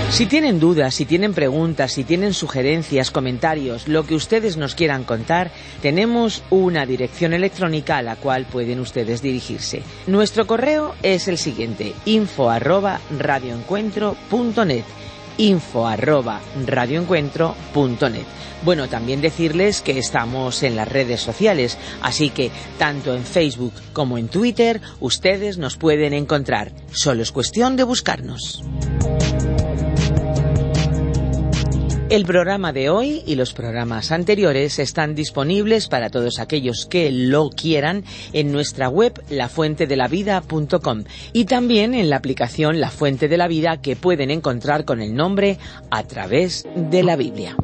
Si 0.09 0.25
tienen 0.25 0.59
dudas, 0.59 0.95
si 0.95 1.05
tienen 1.05 1.33
preguntas, 1.33 1.93
si 1.93 2.03
tienen 2.03 2.33
sugerencias, 2.33 3.11
comentarios, 3.11 3.87
lo 3.87 4.05
que 4.05 4.15
ustedes 4.15 4.57
nos 4.57 4.75
quieran 4.75 5.03
contar, 5.03 5.51
tenemos 5.81 6.43
una 6.49 6.85
dirección 6.85 7.33
electrónica 7.33 7.97
a 7.97 8.01
la 8.01 8.15
cual 8.15 8.45
pueden 8.45 8.79
ustedes 8.79 9.21
dirigirse. 9.21 9.83
Nuestro 10.07 10.45
correo 10.45 10.95
es 11.03 11.27
el 11.27 11.37
siguiente, 11.37 11.93
info 12.05 12.49
arroba. 12.49 12.99
Bueno, 18.65 18.89
también 18.89 19.21
decirles 19.21 19.81
que 19.81 19.97
estamos 19.97 20.63
en 20.63 20.75
las 20.75 20.87
redes 20.87 21.21
sociales, 21.21 21.77
así 22.01 22.29
que 22.29 22.51
tanto 22.77 23.15
en 23.15 23.23
Facebook 23.23 23.73
como 23.93 24.17
en 24.17 24.27
Twitter 24.27 24.81
ustedes 24.99 25.57
nos 25.57 25.77
pueden 25.77 26.13
encontrar. 26.13 26.73
Solo 26.91 27.21
es 27.21 27.31
cuestión 27.31 27.77
de 27.77 27.83
buscarnos. 27.83 28.63
El 32.09 32.25
programa 32.25 32.73
de 32.73 32.89
hoy 32.89 33.21
y 33.27 33.35
los 33.35 33.53
programas 33.53 34.11
anteriores 34.11 34.79
están 34.79 35.13
disponibles 35.13 35.87
para 35.87 36.09
todos 36.09 36.39
aquellos 36.39 36.87
que 36.87 37.11
lo 37.11 37.51
quieran 37.51 38.03
en 38.33 38.51
nuestra 38.51 38.89
web 38.89 39.21
lafuentedelavida.com 39.29 41.03
y 41.33 41.45
también 41.45 41.93
en 41.93 42.09
la 42.09 42.15
aplicación 42.15 42.79
La 42.79 42.89
Fuente 42.89 43.27
de 43.27 43.37
la 43.37 43.47
Vida 43.47 43.79
que 43.79 43.95
pueden 43.95 44.31
encontrar 44.31 44.85
con 44.85 45.01
el 45.01 45.13
nombre 45.13 45.59
a 45.91 46.01
través 46.01 46.65
de 46.75 47.03
la 47.03 47.15
Biblia. 47.15 47.55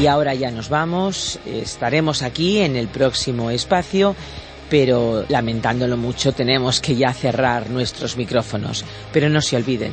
Y 0.00 0.06
ahora 0.06 0.32
ya 0.32 0.50
nos 0.50 0.70
vamos, 0.70 1.38
estaremos 1.44 2.22
aquí 2.22 2.60
en 2.60 2.76
el 2.76 2.88
próximo 2.88 3.50
espacio 3.50 4.16
pero 4.70 5.26
lamentándolo 5.28 5.98
mucho 5.98 6.32
tenemos 6.32 6.80
que 6.80 6.96
ya 6.96 7.12
cerrar 7.12 7.68
nuestros 7.68 8.16
micrófonos. 8.16 8.86
Pero 9.12 9.28
no 9.28 9.42
se 9.42 9.56
olviden, 9.56 9.92